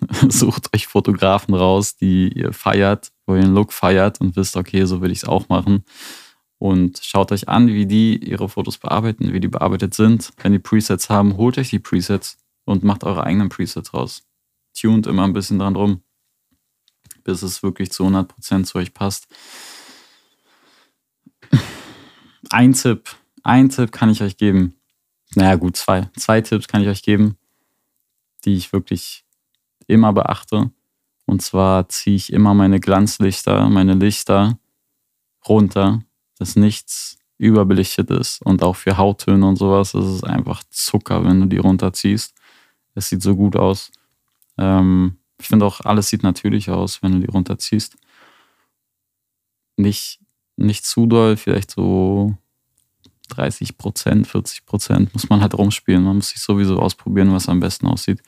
sucht 0.28 0.74
euch 0.74 0.86
Fotografen 0.86 1.54
raus, 1.54 1.96
die 1.96 2.32
ihr 2.32 2.52
feiert 2.52 3.12
wo 3.28 3.36
ihr 3.36 3.42
den 3.42 3.54
Look 3.54 3.72
feiert 3.72 4.20
und 4.20 4.36
wisst, 4.36 4.56
okay, 4.56 4.84
so 4.86 5.00
will 5.02 5.12
ich 5.12 5.18
es 5.18 5.28
auch 5.28 5.48
machen. 5.48 5.84
Und 6.58 6.98
schaut 7.02 7.30
euch 7.30 7.48
an, 7.48 7.68
wie 7.68 7.86
die 7.86 8.16
ihre 8.16 8.48
Fotos 8.48 8.78
bearbeiten, 8.78 9.32
wie 9.32 9.40
die 9.40 9.48
bearbeitet 9.48 9.94
sind. 9.94 10.32
Wenn 10.38 10.52
die 10.52 10.58
Presets 10.58 11.08
haben, 11.08 11.36
holt 11.36 11.58
euch 11.58 11.70
die 11.70 11.78
Presets 11.78 12.38
und 12.64 12.82
macht 12.82 13.04
eure 13.04 13.22
eigenen 13.22 13.50
Presets 13.50 13.94
raus. 13.94 14.22
Tuned 14.74 15.06
immer 15.06 15.24
ein 15.24 15.34
bisschen 15.34 15.58
dran 15.58 15.76
rum, 15.76 16.02
bis 17.22 17.42
es 17.42 17.62
wirklich 17.62 17.92
zu 17.92 18.04
100% 18.04 18.64
zu 18.64 18.78
euch 18.78 18.94
passt. 18.94 19.28
Ein 22.50 22.72
Tipp, 22.72 23.10
ein 23.42 23.68
Tipp 23.68 23.92
kann 23.92 24.08
ich 24.08 24.22
euch 24.22 24.38
geben. 24.38 24.74
Naja, 25.34 25.56
gut, 25.56 25.76
zwei. 25.76 26.08
Zwei 26.16 26.40
Tipps 26.40 26.66
kann 26.66 26.80
ich 26.80 26.88
euch 26.88 27.02
geben, 27.02 27.36
die 28.44 28.54
ich 28.54 28.72
wirklich 28.72 29.24
immer 29.86 30.12
beachte. 30.12 30.70
Und 31.28 31.42
zwar 31.42 31.90
ziehe 31.90 32.16
ich 32.16 32.32
immer 32.32 32.54
meine 32.54 32.80
Glanzlichter, 32.80 33.68
meine 33.68 33.92
Lichter 33.92 34.58
runter, 35.46 36.02
dass 36.38 36.56
nichts 36.56 37.18
überbelichtet 37.36 38.10
ist. 38.10 38.40
Und 38.40 38.62
auch 38.62 38.76
für 38.76 38.96
Hauttöne 38.96 39.46
und 39.46 39.56
sowas 39.56 39.92
ist 39.92 40.06
es 40.06 40.24
einfach 40.24 40.62
Zucker, 40.70 41.26
wenn 41.26 41.40
du 41.42 41.46
die 41.46 41.58
runterziehst. 41.58 42.34
Es 42.94 43.10
sieht 43.10 43.20
so 43.20 43.36
gut 43.36 43.56
aus. 43.56 43.92
Ähm, 44.56 45.18
ich 45.38 45.48
finde 45.48 45.66
auch, 45.66 45.82
alles 45.82 46.08
sieht 46.08 46.22
natürlich 46.22 46.70
aus, 46.70 47.02
wenn 47.02 47.12
du 47.12 47.18
die 47.20 47.30
runterziehst. 47.30 47.96
Nicht, 49.76 50.20
nicht 50.56 50.86
zu 50.86 51.04
doll, 51.04 51.36
vielleicht 51.36 51.72
so 51.72 52.38
30 53.28 53.76
Prozent, 53.76 54.26
40 54.26 54.64
Prozent 54.64 55.12
muss 55.12 55.28
man 55.28 55.42
halt 55.42 55.52
rumspielen. 55.52 56.04
Man 56.04 56.16
muss 56.16 56.30
sich 56.30 56.40
sowieso 56.40 56.78
ausprobieren, 56.78 57.34
was 57.34 57.50
am 57.50 57.60
besten 57.60 57.86
aussieht. 57.86 58.22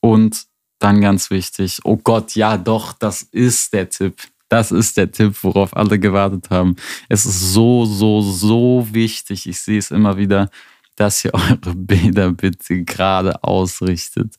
Und 0.00 0.46
dann 0.84 1.00
ganz 1.00 1.30
wichtig, 1.30 1.80
oh 1.84 1.96
Gott, 1.96 2.34
ja 2.34 2.58
doch, 2.58 2.92
das 2.92 3.22
ist 3.22 3.72
der 3.72 3.88
Tipp. 3.88 4.20
Das 4.50 4.70
ist 4.70 4.98
der 4.98 5.10
Tipp, 5.10 5.42
worauf 5.42 5.74
alle 5.74 5.98
gewartet 5.98 6.50
haben. 6.50 6.76
Es 7.08 7.24
ist 7.24 7.40
so, 7.54 7.86
so, 7.86 8.20
so 8.20 8.86
wichtig. 8.92 9.48
Ich 9.48 9.58
sehe 9.60 9.78
es 9.78 9.90
immer 9.90 10.18
wieder, 10.18 10.50
dass 10.94 11.24
ihr 11.24 11.32
eure 11.34 11.74
Bilder 11.74 12.30
bitte 12.32 12.84
gerade 12.84 13.42
ausrichtet. 13.42 14.34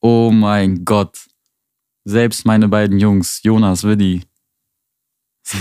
Oh 0.00 0.30
mein 0.30 0.84
Gott. 0.84 1.18
Selbst 2.04 2.46
meine 2.46 2.68
beiden 2.68 3.00
Jungs, 3.00 3.40
Jonas, 3.42 3.82
Willi. 3.82 4.22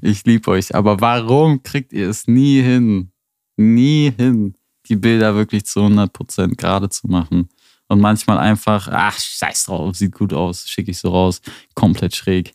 ich 0.00 0.24
liebe 0.24 0.50
euch, 0.50 0.74
aber 0.74 1.02
warum 1.02 1.62
kriegt 1.62 1.92
ihr 1.92 2.08
es 2.08 2.26
nie 2.26 2.62
hin? 2.62 3.12
Nie 3.58 4.10
hin, 4.16 4.54
die 4.86 4.96
Bilder 4.96 5.34
wirklich 5.34 5.66
zu 5.66 5.80
100% 5.80 6.56
gerade 6.56 6.88
zu 6.88 7.08
machen 7.08 7.50
und 7.88 8.00
manchmal 8.00 8.38
einfach, 8.38 8.88
ach, 8.90 9.18
scheiß 9.18 9.64
drauf, 9.64 9.96
sieht 9.96 10.14
gut 10.14 10.32
aus, 10.32 10.68
schicke 10.68 10.90
ich 10.90 10.98
so 10.98 11.10
raus, 11.10 11.40
komplett 11.74 12.14
schräg. 12.14 12.54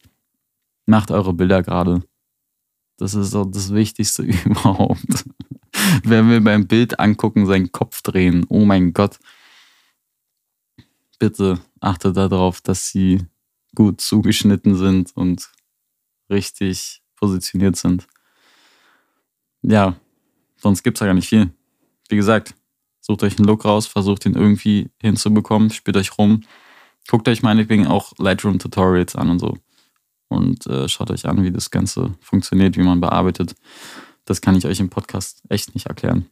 Macht 0.85 1.11
eure 1.11 1.33
Bilder 1.33 1.61
gerade. 1.63 2.03
Das 2.97 3.13
ist 3.13 3.33
doch 3.33 3.45
das 3.45 3.73
Wichtigste 3.73 4.23
überhaupt. 4.45 5.25
Wenn 6.03 6.29
wir 6.29 6.43
beim 6.43 6.67
Bild 6.67 6.99
angucken, 6.99 7.45
seinen 7.45 7.71
Kopf 7.71 8.01
drehen, 8.01 8.45
oh 8.49 8.65
mein 8.65 8.93
Gott. 8.93 9.19
Bitte 11.19 11.59
achtet 11.79 12.17
darauf, 12.17 12.61
dass 12.61 12.89
sie 12.89 13.25
gut 13.75 14.01
zugeschnitten 14.01 14.75
sind 14.75 15.15
und 15.15 15.49
richtig 16.29 17.01
positioniert 17.15 17.75
sind. 17.75 18.07
Ja, 19.61 19.95
sonst 20.57 20.83
gibt 20.83 20.97
es 20.97 21.01
ja 21.01 21.07
gar 21.07 21.13
nicht 21.13 21.29
viel. 21.29 21.51
Wie 22.07 22.15
gesagt, 22.15 22.55
Sucht 23.01 23.23
euch 23.23 23.37
einen 23.37 23.47
Look 23.47 23.65
raus, 23.65 23.87
versucht 23.87 24.25
ihn 24.25 24.35
irgendwie 24.35 24.91
hinzubekommen, 25.01 25.69
spielt 25.69 25.97
euch 25.97 26.17
rum. 26.17 26.41
Guckt 27.07 27.27
euch 27.27 27.41
meinetwegen 27.41 27.87
auch 27.87 28.13
Lightroom-Tutorials 28.17 29.15
an 29.15 29.29
und 29.29 29.39
so. 29.39 29.57
und 30.27 30.67
äh, 30.67 30.87
schaut 30.87 31.09
euch 31.11 31.25
an, 31.25 31.43
wie 31.43 31.51
das 31.51 31.71
Ganze 31.71 32.13
funktioniert, 32.19 32.77
wie 32.77 32.83
man 32.83 33.01
bearbeitet. 33.01 33.55
Das 34.25 34.41
kann 34.41 34.55
ich 34.55 34.65
euch 34.67 34.79
im 34.79 34.89
Podcast 34.89 35.41
echt 35.49 35.73
nicht 35.73 35.87
erklären. 35.87 36.27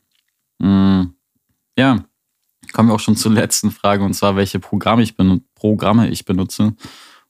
Mm, 0.60 1.14
ja, 1.78 2.06
kommen 2.74 2.90
wir 2.90 2.94
auch 2.94 3.00
schon 3.00 3.16
zur 3.16 3.32
letzten 3.32 3.72
Frage 3.72 4.04
und 4.04 4.14
zwar, 4.14 4.36
welche 4.36 4.60
Programme 4.60 5.02
ich, 5.02 5.16
Programme 5.56 6.10
ich 6.10 6.26
benutze. 6.26 6.76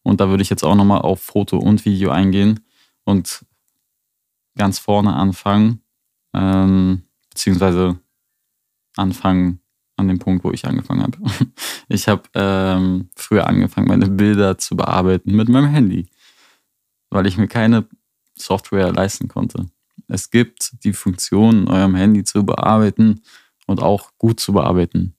Und 0.04 0.20
da 0.20 0.30
würde 0.30 0.44
ich 0.44 0.50
jetzt 0.50 0.64
auch 0.64 0.76
nochmal 0.76 1.02
auf 1.02 1.22
Foto 1.22 1.58
und 1.58 1.86
Video 1.86 2.12
eingehen 2.12 2.62
und 3.06 3.46
ganz 4.58 4.80
vorne 4.80 5.14
anfangen, 5.14 5.82
ähm, 6.34 7.04
beziehungsweise 7.30 8.00
anfangen 8.98 9.60
an 9.98 10.08
dem 10.08 10.20
Punkt, 10.20 10.44
wo 10.44 10.52
ich 10.52 10.66
angefangen 10.66 11.04
habe. 11.04 11.18
Ich 11.90 12.10
habe 12.10 12.24
ähm, 12.34 13.10
früher 13.16 13.48
angefangen, 13.48 13.88
meine 13.88 14.10
Bilder 14.10 14.58
zu 14.58 14.76
bearbeiten 14.76 15.34
mit 15.34 15.48
meinem 15.48 15.70
Handy, 15.70 16.08
weil 17.10 17.26
ich 17.28 17.38
mir 17.38 17.48
keine 17.48 17.88
Software 18.38 18.92
leisten 18.92 19.30
konnte. 19.30 19.68
Es 20.10 20.30
gibt 20.30 20.84
die 20.84 20.92
Funktion, 20.92 21.70
eurem 21.70 21.96
Handy 21.96 22.26
zu 22.26 22.46
bearbeiten 22.46 23.22
und 23.68 23.82
auch 23.82 24.12
gut 24.18 24.42
zu 24.42 24.52
bearbeiten. 24.52 25.16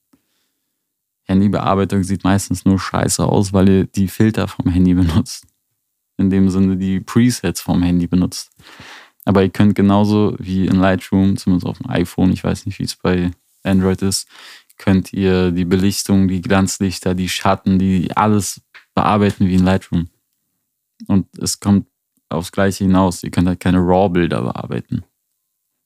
Handybearbeitung 1.23 2.03
sieht 2.03 2.23
meistens 2.23 2.65
nur 2.65 2.79
scheiße 2.79 3.23
aus, 3.23 3.53
weil 3.53 3.69
ihr 3.69 3.83
die 3.85 4.07
Filter 4.07 4.47
vom 4.47 4.69
Handy 4.69 4.93
benutzt. 4.93 5.45
In 6.17 6.29
dem 6.29 6.49
Sinne 6.49 6.77
die 6.77 6.99
Presets 6.99 7.61
vom 7.61 7.81
Handy 7.81 8.07
benutzt. 8.07 8.51
Aber 9.25 9.43
ihr 9.43 9.49
könnt 9.49 9.75
genauso 9.75 10.35
wie 10.39 10.65
in 10.65 10.75
Lightroom, 10.75 11.37
zumindest 11.37 11.67
auf 11.67 11.77
dem 11.77 11.89
iPhone, 11.89 12.31
ich 12.31 12.43
weiß 12.43 12.65
nicht, 12.65 12.79
wie 12.79 12.83
es 12.83 12.95
bei 12.95 13.31
Android 13.63 14.01
ist, 14.01 14.27
könnt 14.77 15.13
ihr 15.13 15.51
die 15.51 15.65
Belichtung, 15.65 16.27
die 16.27 16.41
Glanzlichter, 16.41 17.13
die 17.13 17.29
Schatten, 17.29 17.79
die 17.79 18.15
alles 18.15 18.61
bearbeiten 18.95 19.47
wie 19.47 19.55
in 19.55 19.63
Lightroom. 19.63 20.09
Und 21.07 21.27
es 21.37 21.59
kommt 21.59 21.87
aufs 22.29 22.51
Gleiche 22.51 22.85
hinaus. 22.85 23.23
Ihr 23.23 23.31
könnt 23.31 23.47
halt 23.47 23.59
keine 23.59 23.79
RAW-Bilder 23.79 24.41
bearbeiten. 24.41 25.03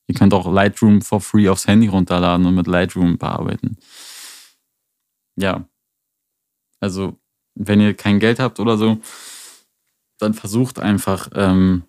Ihr 0.08 0.16
könnt 0.16 0.34
auch 0.34 0.52
Lightroom 0.52 1.02
for 1.02 1.22
free 1.22 1.48
aufs 1.50 1.68
Handy 1.68 1.88
runterladen 1.88 2.46
und 2.46 2.56
mit 2.56 2.68
Lightroom 2.68 3.18
bearbeiten. 3.18 3.78
Ja. 5.36 5.68
Also, 6.80 7.18
wenn 7.56 7.80
ihr 7.80 7.94
kein 7.94 8.20
Geld 8.20 8.40
habt 8.40 8.60
oder 8.60 8.78
so, 8.78 9.00
dann 10.20 10.34
versucht 10.34 10.80
einfach 10.80 11.30
ähm, 11.34 11.84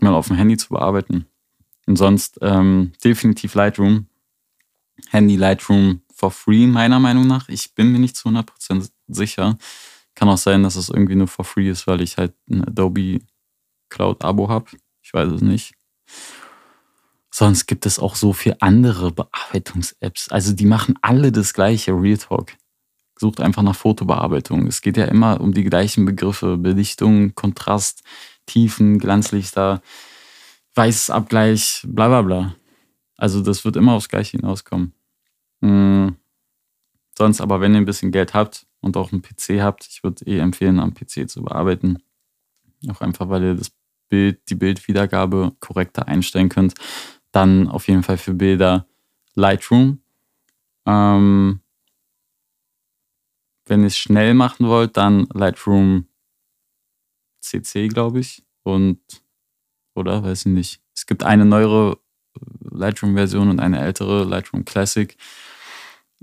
mal 0.00 0.14
auf 0.14 0.28
dem 0.28 0.36
Handy 0.36 0.56
zu 0.56 0.70
bearbeiten. 0.70 1.26
Und 1.86 1.96
sonst 1.96 2.38
ähm, 2.42 2.92
definitiv 3.04 3.54
Lightroom. 3.54 4.06
Handy 5.14 5.36
Lightroom 5.36 6.02
for 6.12 6.32
free, 6.32 6.66
meiner 6.66 6.98
Meinung 6.98 7.28
nach. 7.28 7.48
Ich 7.48 7.72
bin 7.74 7.92
mir 7.92 8.00
nicht 8.00 8.16
zu 8.16 8.28
100% 8.28 8.90
sicher. 9.06 9.56
Kann 10.16 10.28
auch 10.28 10.38
sein, 10.38 10.64
dass 10.64 10.74
es 10.74 10.88
irgendwie 10.88 11.14
nur 11.14 11.28
for 11.28 11.44
free 11.44 11.70
ist, 11.70 11.86
weil 11.86 12.00
ich 12.00 12.16
halt 12.16 12.34
ein 12.50 12.66
Adobe 12.66 13.20
Cloud-Abo 13.90 14.48
habe. 14.48 14.66
Ich 15.02 15.14
weiß 15.14 15.30
es 15.30 15.40
nicht. 15.40 15.74
Sonst 17.30 17.66
gibt 17.66 17.86
es 17.86 18.00
auch 18.00 18.16
so 18.16 18.32
viele 18.32 18.60
andere 18.60 19.12
Bearbeitungs-Apps. 19.12 20.30
Also 20.30 20.52
die 20.52 20.66
machen 20.66 20.96
alle 21.00 21.30
das 21.30 21.54
gleiche, 21.54 21.92
Real 21.92 22.18
Talk. 22.18 22.52
Sucht 23.16 23.40
einfach 23.40 23.62
nach 23.62 23.76
Fotobearbeitung. 23.76 24.66
Es 24.66 24.82
geht 24.82 24.96
ja 24.96 25.04
immer 25.04 25.40
um 25.40 25.54
die 25.54 25.64
gleichen 25.64 26.04
Begriffe. 26.04 26.56
Belichtung, 26.56 27.36
Kontrast, 27.36 28.02
Tiefen, 28.46 28.98
Glanzlichter, 28.98 29.80
Weißabgleich, 30.74 31.82
bla 31.86 32.08
bla 32.08 32.22
bla. 32.22 32.56
Also 33.16 33.42
das 33.42 33.64
wird 33.64 33.76
immer 33.76 33.92
aufs 33.92 34.08
Gleiche 34.08 34.38
hinauskommen. 34.38 34.92
Mhm. 35.64 36.16
Sonst 37.16 37.40
aber, 37.40 37.60
wenn 37.60 37.72
ihr 37.74 37.78
ein 37.78 37.86
bisschen 37.86 38.12
Geld 38.12 38.34
habt 38.34 38.66
und 38.80 38.96
auch 38.96 39.12
einen 39.12 39.22
PC 39.22 39.62
habt, 39.62 39.86
ich 39.86 40.02
würde 40.02 40.26
eh 40.26 40.38
empfehlen, 40.38 40.78
am 40.78 40.92
PC 40.92 41.28
zu 41.28 41.42
bearbeiten. 41.42 42.02
Auch 42.90 43.00
einfach, 43.00 43.28
weil 43.28 43.42
ihr 43.44 43.54
das 43.54 43.72
Bild, 44.10 44.42
die 44.50 44.56
Bildwiedergabe 44.56 45.52
korrekter 45.60 46.06
einstellen 46.06 46.50
könnt. 46.50 46.74
Dann 47.32 47.68
auf 47.68 47.88
jeden 47.88 48.02
Fall 48.02 48.18
für 48.18 48.34
Bilder 48.34 48.86
Lightroom. 49.34 50.00
Ähm, 50.86 51.60
wenn 53.66 53.80
ihr 53.80 53.86
es 53.86 53.96
schnell 53.96 54.34
machen 54.34 54.68
wollt, 54.68 54.96
dann 54.98 55.26
Lightroom 55.32 56.06
CC, 57.40 57.88
glaube 57.88 58.20
ich. 58.20 58.44
Und, 58.64 59.00
oder? 59.94 60.22
Weiß 60.22 60.40
ich 60.40 60.52
nicht. 60.52 60.82
Es 60.94 61.06
gibt 61.06 61.22
eine 61.22 61.46
neuere 61.46 61.98
Lightroom-Version 62.60 63.48
und 63.48 63.60
eine 63.60 63.80
ältere 63.80 64.24
Lightroom 64.24 64.64
Classic. 64.64 65.16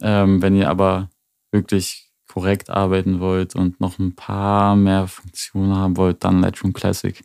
Ähm, 0.01 0.41
wenn 0.41 0.55
ihr 0.55 0.69
aber 0.69 1.09
wirklich 1.51 2.11
korrekt 2.27 2.69
arbeiten 2.69 3.19
wollt 3.19 3.55
und 3.55 3.81
noch 3.81 3.99
ein 3.99 4.15
paar 4.15 4.75
mehr 4.75 5.07
Funktionen 5.07 5.75
haben 5.75 5.97
wollt, 5.97 6.23
dann 6.23 6.41
Lightroom 6.41 6.73
Classic. 6.73 7.23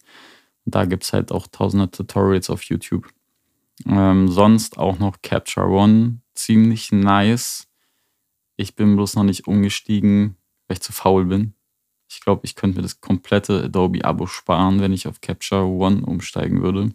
Da 0.64 0.84
gibt 0.84 1.04
es 1.04 1.12
halt 1.12 1.30
auch 1.30 1.46
tausende 1.46 1.90
Tutorials 1.90 2.50
auf 2.50 2.62
YouTube. 2.64 3.08
Ähm, 3.86 4.28
sonst 4.28 4.78
auch 4.78 4.98
noch 4.98 5.22
Capture 5.22 5.68
One, 5.68 6.20
ziemlich 6.34 6.90
nice. 6.90 7.68
Ich 8.56 8.74
bin 8.74 8.96
bloß 8.96 9.14
noch 9.14 9.22
nicht 9.22 9.46
umgestiegen, 9.46 10.36
weil 10.66 10.76
ich 10.76 10.82
zu 10.82 10.92
faul 10.92 11.26
bin. 11.26 11.54
Ich 12.08 12.20
glaube, 12.20 12.42
ich 12.44 12.56
könnte 12.56 12.78
mir 12.78 12.82
das 12.82 13.00
komplette 13.00 13.64
Adobe-Abo 13.64 14.26
sparen, 14.26 14.80
wenn 14.80 14.92
ich 14.92 15.06
auf 15.06 15.20
Capture 15.20 15.66
One 15.66 16.04
umsteigen 16.04 16.62
würde. 16.62 16.92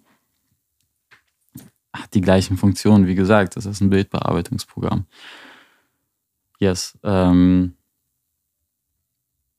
Hat 1.93 2.13
die 2.13 2.21
gleichen 2.21 2.57
Funktionen, 2.57 3.07
wie 3.07 3.15
gesagt, 3.15 3.55
das 3.55 3.65
ist 3.65 3.81
ein 3.81 3.89
Bildbearbeitungsprogramm. 3.89 5.05
Yes. 6.61 6.95
Ähm, 7.03 7.73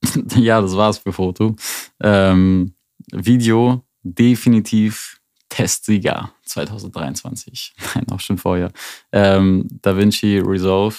ja, 0.35 0.61
das 0.61 0.75
war's 0.77 0.97
für 0.97 1.11
Foto. 1.11 1.55
Ähm, 2.01 2.73
Video 3.11 3.83
definitiv 4.03 5.19
Testsieger 5.49 6.31
2023. 6.45 7.75
Nein, 7.95 8.05
auch 8.09 8.21
schon 8.21 8.37
vorher. 8.37 8.71
Ähm, 9.11 9.67
DaVinci 9.81 10.39
Resolve. 10.39 10.95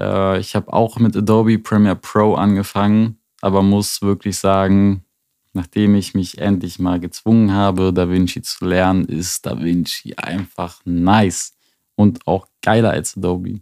Äh, 0.00 0.40
ich 0.40 0.56
habe 0.56 0.72
auch 0.72 0.98
mit 0.98 1.14
Adobe 1.14 1.58
Premiere 1.58 1.96
Pro 1.96 2.34
angefangen, 2.34 3.18
aber 3.42 3.62
muss 3.62 4.00
wirklich 4.00 4.38
sagen, 4.38 5.04
nachdem 5.52 5.94
ich 5.94 6.14
mich 6.14 6.38
endlich 6.38 6.78
mal 6.78 6.98
gezwungen 6.98 7.52
habe, 7.52 7.92
DaVinci 7.92 8.40
zu 8.40 8.64
lernen, 8.64 9.04
ist 9.04 9.44
DaVinci 9.44 10.14
einfach 10.14 10.80
nice 10.86 11.52
und 11.96 12.26
auch 12.26 12.46
geiler 12.62 12.92
als 12.92 13.18
Adobe 13.18 13.60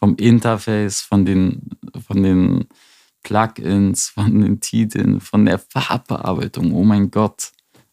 vom 0.00 0.16
Interface, 0.16 1.02
von 1.02 1.24
den, 1.24 1.70
von 2.06 2.22
den 2.22 2.66
Plugins, 3.22 4.08
von 4.08 4.40
den 4.40 4.60
Titeln, 4.60 5.20
von 5.20 5.44
der 5.44 5.58
Farbbearbeitung. 5.58 6.72
Oh 6.72 6.82
mein 6.84 7.10
Gott. 7.10 7.52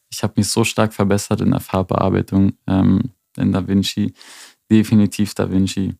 Ich 0.10 0.24
habe 0.24 0.34
mich 0.38 0.48
so 0.48 0.64
stark 0.64 0.94
verbessert 0.94 1.42
in 1.42 1.52
der 1.52 1.60
Farbbearbeitung 1.60 2.54
ähm, 2.66 3.12
in 3.36 3.52
DaVinci. 3.52 4.14
Definitiv 4.72 5.36
DaVinci. 5.36 5.96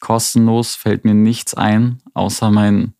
Kostenlos 0.00 0.74
fällt 0.74 1.04
mir 1.04 1.14
nichts 1.14 1.54
ein, 1.54 2.02
außer 2.12 2.50
mein 2.50 2.92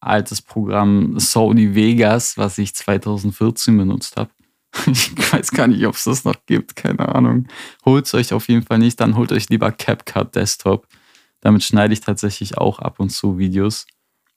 altes 0.00 0.42
Programm 0.42 1.18
Sony 1.18 1.74
Vegas, 1.74 2.36
was 2.36 2.58
ich 2.58 2.74
2014 2.74 3.76
benutzt 3.76 4.16
habe. 4.16 4.30
Ich 4.86 5.32
weiß 5.32 5.50
gar 5.52 5.66
nicht, 5.66 5.86
ob 5.86 5.94
es 5.94 6.04
das 6.04 6.24
noch 6.24 6.36
gibt, 6.46 6.76
keine 6.76 7.14
Ahnung. 7.14 7.48
Holt 7.84 8.06
es 8.06 8.14
euch 8.14 8.32
auf 8.32 8.48
jeden 8.48 8.62
Fall 8.62 8.78
nicht, 8.78 9.00
dann 9.00 9.16
holt 9.16 9.32
euch 9.32 9.48
lieber 9.48 9.72
CapCut 9.72 10.34
Desktop. 10.34 10.86
Damit 11.40 11.62
schneide 11.62 11.92
ich 11.92 12.00
tatsächlich 12.00 12.58
auch 12.58 12.78
ab 12.78 12.98
und 13.00 13.10
zu 13.10 13.38
Videos, 13.38 13.86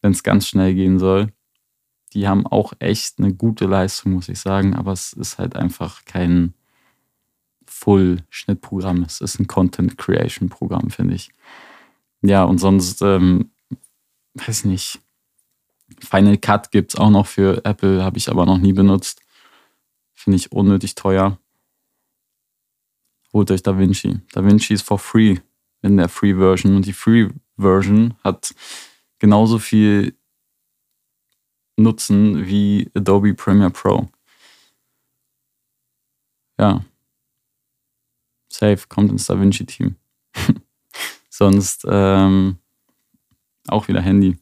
wenn 0.02 0.12
es 0.12 0.24
ganz 0.24 0.48
schnell 0.48 0.74
gehen 0.74 1.00
soll. 1.00 1.32
Die 2.14 2.28
haben 2.28 2.46
auch 2.46 2.74
echt 2.80 3.20
eine 3.20 3.34
gute 3.34 3.66
Leistung, 3.66 4.14
muss 4.14 4.30
ich 4.30 4.40
sagen, 4.40 4.76
aber 4.76 4.92
es 4.92 5.14
ist 5.14 5.38
halt 5.38 5.56
einfach 5.56 6.06
kein 6.06 6.54
Full-Schnittprogramm. 7.66 9.04
Es 9.04 9.22
ist 9.22 9.40
ein 9.40 9.48
Content-Creation-Programm, 9.48 10.90
finde 10.90 11.16
ich. 11.16 11.32
Ja, 12.22 12.44
und 12.44 12.60
sonst, 12.60 13.02
ähm, 13.02 13.52
weiß 14.36 14.66
nicht. 14.66 15.00
Final 16.00 16.38
Cut 16.38 16.72
gibt 16.72 16.94
es 16.94 17.00
auch 17.00 17.10
noch 17.10 17.28
für 17.28 17.64
Apple, 17.66 18.04
habe 18.04 18.18
ich 18.18 18.30
aber 18.30 18.46
noch 18.46 18.58
nie 18.58 18.74
benutzt. 18.74 19.22
Finde 20.14 20.38
ich 20.38 20.52
unnötig 20.52 20.96
teuer. 20.96 21.38
Holt 23.34 23.50
euch 23.52 23.64
DaVinci. 23.64 24.20
DaVinci 24.34 24.74
ist 24.74 24.84
for 24.84 25.00
free 25.00 25.40
in 25.82 25.98
der 25.98 26.10
Free 26.10 26.36
Version. 26.36 26.76
Und 26.76 26.86
die 26.86 26.94
Free 26.94 27.30
Version 27.58 28.16
hat 28.24 28.54
genauso 29.20 29.60
viel 29.60 30.16
Nutzen 31.78 32.46
wie 32.46 32.90
Adobe 32.94 33.34
Premiere 33.34 33.72
Pro. 33.72 34.10
Ja. 36.60 36.84
Safe, 38.52 38.88
kommt 38.88 39.12
ins 39.12 39.26
DaVinci-Team. 39.26 39.96
Sonst 41.30 41.86
ähm, 41.90 42.58
auch 43.68 43.88
wieder 43.88 44.02
Handy. 44.02 44.38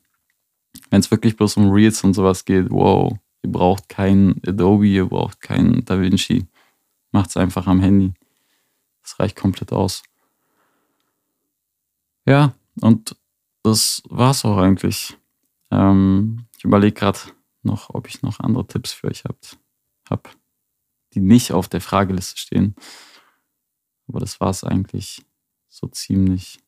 Wenn 0.90 1.00
es 1.00 1.12
wirklich 1.12 1.38
bloß 1.38 1.58
um 1.58 1.70
Reels 1.70 2.04
und 2.04 2.14
sowas 2.14 2.44
geht, 2.46 2.70
wow, 2.70 3.16
ihr 3.44 3.52
braucht 3.52 3.88
kein 3.90 4.42
Adobe, 4.46 4.88
ihr 4.88 5.06
braucht 5.06 5.40
kein 5.40 5.86
DaVinci. 5.86 6.48
Macht 7.12 7.30
es 7.30 7.38
einfach 7.38 7.68
am 7.68 7.80
Handy. 7.80 8.14
Das 9.04 9.20
reicht 9.20 9.36
komplett 9.36 9.72
aus. 9.72 10.04
Ja, 12.30 12.54
und 12.80 13.16
das 13.64 14.04
war's 14.08 14.46
auch 14.46 14.58
eigentlich. 14.58 15.18
Ähm, 15.72 16.46
ich 16.56 16.64
überlege 16.64 16.94
gerade 16.94 17.18
noch, 17.64 17.90
ob 17.90 18.08
ich 18.08 18.22
noch 18.22 18.40
andere 18.40 18.68
Tipps 18.68 18.94
für 18.94 19.08
euch 19.08 19.24
habe, 19.24 20.30
die 21.16 21.22
nicht 21.22 21.52
auf 21.54 21.68
der 21.68 21.82
Frageliste 21.82 22.38
stehen. 22.38 22.76
Aber 24.08 24.20
das 24.20 24.40
war 24.40 24.52
es 24.52 24.64
eigentlich 24.64 25.26
so 25.70 25.88
ziemlich. 25.88 26.60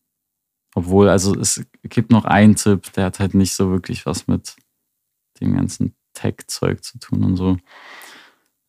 Obwohl, 0.74 1.10
also 1.10 1.36
es 1.36 1.64
gibt 1.84 2.12
noch 2.12 2.26
einen 2.26 2.56
Tipp, 2.56 2.92
der 2.94 3.06
hat 3.06 3.20
halt 3.20 3.36
nicht 3.36 3.54
so 3.54 3.70
wirklich 3.70 4.08
was 4.08 4.26
mit 4.26 4.56
dem 5.40 5.56
ganzen 5.56 5.96
Tech-Zeug 6.14 6.84
zu 6.84 6.98
tun 6.98 7.24
und 7.24 7.38
so. 7.38 7.58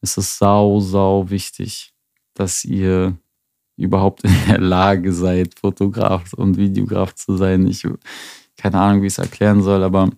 Es 0.02 0.18
ist 0.18 0.36
sau, 0.36 0.78
sau 0.80 1.30
wichtig, 1.30 1.94
dass 2.34 2.66
ihr 2.66 3.16
überhaupt 3.76 4.24
in 4.24 4.34
der 4.48 4.58
Lage 4.60 5.12
seid, 5.12 5.58
Fotograf 5.58 6.32
und 6.34 6.56
Videograf 6.56 7.14
zu 7.14 7.36
sein. 7.36 7.66
Ich 7.66 7.86
keine 8.56 8.78
Ahnung, 8.78 9.02
wie 9.02 9.06
ich 9.06 9.14
es 9.14 9.18
erklären 9.18 9.62
soll, 9.62 9.82
aber 9.82 10.10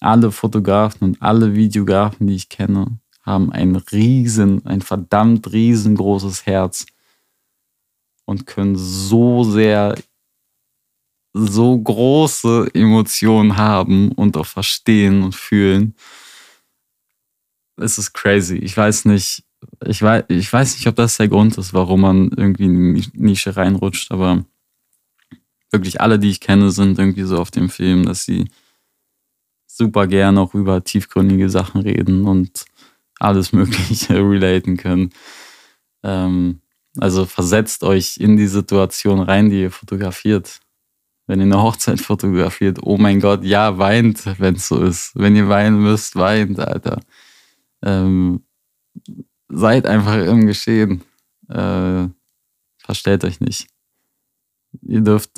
alle 0.00 0.32
Fotografen 0.32 1.08
und 1.08 1.22
alle 1.22 1.54
Videografen, 1.54 2.26
die 2.26 2.34
ich 2.34 2.48
kenne, 2.48 2.98
haben 3.22 3.52
ein 3.52 3.76
riesen, 3.76 4.64
ein 4.66 4.80
verdammt 4.80 5.52
riesengroßes 5.52 6.46
Herz 6.46 6.86
und 8.24 8.46
können 8.46 8.76
so 8.76 9.44
sehr, 9.44 9.96
so 11.32 11.78
große 11.78 12.70
Emotionen 12.74 13.56
haben 13.56 14.12
und 14.12 14.36
auch 14.36 14.46
verstehen 14.46 15.22
und 15.22 15.34
fühlen. 15.34 15.94
Es 17.76 17.98
ist 17.98 18.12
crazy. 18.12 18.56
Ich 18.56 18.76
weiß 18.76 19.04
nicht, 19.04 19.44
ich 19.86 20.02
weiß, 20.02 20.24
ich 20.28 20.52
weiß 20.52 20.74
nicht, 20.74 20.86
ob 20.86 20.96
das 20.96 21.16
der 21.16 21.28
Grund 21.28 21.56
ist, 21.58 21.74
warum 21.74 22.02
man 22.02 22.30
irgendwie 22.36 22.64
in 22.64 22.94
die 22.94 23.08
Nische 23.14 23.56
reinrutscht, 23.56 24.12
aber 24.12 24.44
wirklich 25.70 26.00
alle, 26.00 26.18
die 26.18 26.30
ich 26.30 26.40
kenne, 26.40 26.70
sind 26.70 26.98
irgendwie 26.98 27.22
so 27.22 27.38
auf 27.38 27.50
dem 27.50 27.70
Film, 27.70 28.04
dass 28.04 28.24
sie 28.24 28.50
super 29.66 30.06
gern 30.06 30.38
auch 30.38 30.54
über 30.54 30.82
tiefgründige 30.84 31.48
Sachen 31.48 31.80
reden 31.80 32.24
und 32.26 32.64
alles 33.18 33.52
Mögliche 33.52 34.14
relaten 34.14 34.76
können. 34.76 35.10
Ähm, 36.02 36.60
also 36.98 37.24
versetzt 37.24 37.84
euch 37.84 38.16
in 38.16 38.36
die 38.36 38.48
Situation 38.48 39.20
rein, 39.20 39.50
die 39.50 39.62
ihr 39.62 39.70
fotografiert. 39.70 40.60
Wenn 41.26 41.38
ihr 41.38 41.46
eine 41.46 41.62
Hochzeit 41.62 42.00
fotografiert, 42.00 42.78
oh 42.82 42.98
mein 42.98 43.20
Gott, 43.20 43.44
ja, 43.44 43.78
weint, 43.78 44.26
wenn 44.40 44.56
es 44.56 44.66
so 44.66 44.82
ist. 44.82 45.12
Wenn 45.14 45.36
ihr 45.36 45.48
weinen 45.48 45.80
müsst, 45.80 46.16
weint, 46.16 46.58
Alter. 46.58 47.00
Ähm, 47.82 48.42
seid 49.50 49.86
einfach 49.86 50.16
im 50.16 50.46
Geschehen. 50.46 51.02
Äh, 51.48 52.08
verstellt 52.78 53.24
euch 53.24 53.40
nicht. 53.40 53.68
Ihr 54.82 55.00
dürft 55.00 55.30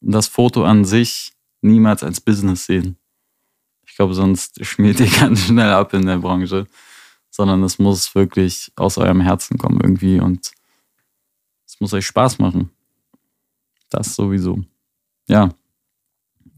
das 0.00 0.26
Foto 0.26 0.64
an 0.64 0.84
sich 0.84 1.32
niemals 1.60 2.02
als 2.02 2.20
Business 2.20 2.66
sehen. 2.66 2.96
Ich 3.86 3.96
glaube, 3.96 4.14
sonst 4.14 4.64
schmiert 4.64 5.00
ihr 5.00 5.10
ganz 5.20 5.46
schnell 5.46 5.70
ab 5.70 5.94
in 5.94 6.06
der 6.06 6.18
Branche. 6.18 6.66
Sondern 7.30 7.62
es 7.62 7.78
muss 7.78 8.14
wirklich 8.14 8.72
aus 8.74 8.98
eurem 8.98 9.20
Herzen 9.20 9.56
kommen 9.56 9.80
irgendwie 9.80 10.18
und 10.18 10.50
es 11.64 11.80
muss 11.80 11.92
euch 11.94 12.06
Spaß 12.06 12.40
machen. 12.40 12.70
Das 13.88 14.16
sowieso. 14.16 14.64
Ja, 15.28 15.54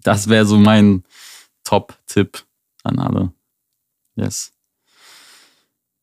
das 0.03 0.29
wäre 0.29 0.47
so 0.47 0.59
mein 0.59 1.05
Top-Tipp 1.65 2.45
an 2.85 2.99
alle. 2.99 3.33
Yes. 4.17 4.53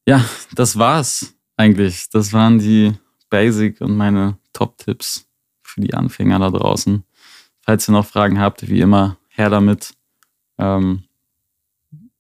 Ja, 0.10 0.26
das 0.56 0.80
war's 0.80 1.36
eigentlich. 1.56 2.10
Das 2.10 2.34
waren 2.34 2.58
die 2.58 2.94
Basic 3.30 3.80
und 3.80 3.96
meine 3.96 4.40
Top-Tipps 4.54 5.30
für 5.62 5.82
die 5.82 5.94
Anfänger 5.94 6.40
da 6.40 6.50
draußen. 6.50 7.04
Falls 7.62 7.88
ihr 7.88 7.92
noch 7.92 8.08
Fragen 8.08 8.40
habt, 8.40 8.68
wie 8.68 8.82
immer, 8.82 9.18
her 9.28 9.52
damit. 9.52 9.94
Ähm, 10.58 11.04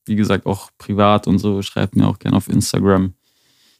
wie 0.05 0.15
gesagt, 0.15 0.45
auch 0.45 0.69
privat 0.77 1.25
und 1.25 1.39
so, 1.39 1.63
schreibt 1.63 1.95
mir 1.95 2.07
auch 2.07 2.19
gerne 2.19 2.37
auf 2.37 2.47
Instagram. 2.47 3.15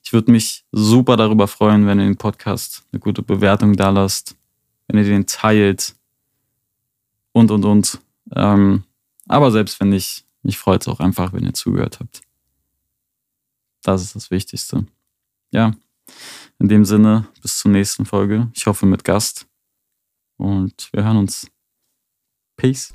Ich 0.04 0.12
würde 0.12 0.32
mich 0.32 0.66
super 0.72 1.16
darüber 1.16 1.48
freuen, 1.48 1.86
wenn 1.86 2.00
ihr 2.00 2.06
den 2.06 2.18
Podcast 2.18 2.86
eine 2.92 3.00
gute 3.00 3.22
Bewertung 3.22 3.76
da 3.76 3.92
lasst, 3.92 4.36
wenn 4.88 4.98
ihr 4.98 5.08
den 5.08 5.28
teilt 5.28 5.94
und 7.32 7.52
und 7.52 7.64
und. 7.64 8.00
Ähm, 8.36 8.86
aber 9.28 9.52
selbst 9.52 9.80
wenn 9.80 9.90
nicht, 9.90 10.26
mich 10.42 10.58
freut 10.58 10.82
es 10.82 10.88
auch 10.88 11.00
einfach, 11.00 11.32
wenn 11.32 11.46
ihr 11.46 11.54
zugehört 11.54 12.00
habt. 12.00 12.24
Das 13.84 14.02
ist 14.02 14.16
das 14.16 14.32
Wichtigste. 14.32 14.86
Ja, 15.52 15.74
in 16.60 16.68
dem 16.68 16.86
Sinne, 16.86 17.28
bis 17.42 17.60
zur 17.60 17.72
nächsten 17.72 18.06
Folge. 18.06 18.52
Ich 18.54 18.68
hoffe 18.68 18.86
mit 18.86 19.04
Gast. 19.04 19.48
Und 20.38 20.90
wir 20.94 21.04
hören 21.04 21.18
uns. 21.18 21.50
Peace. 22.58 22.94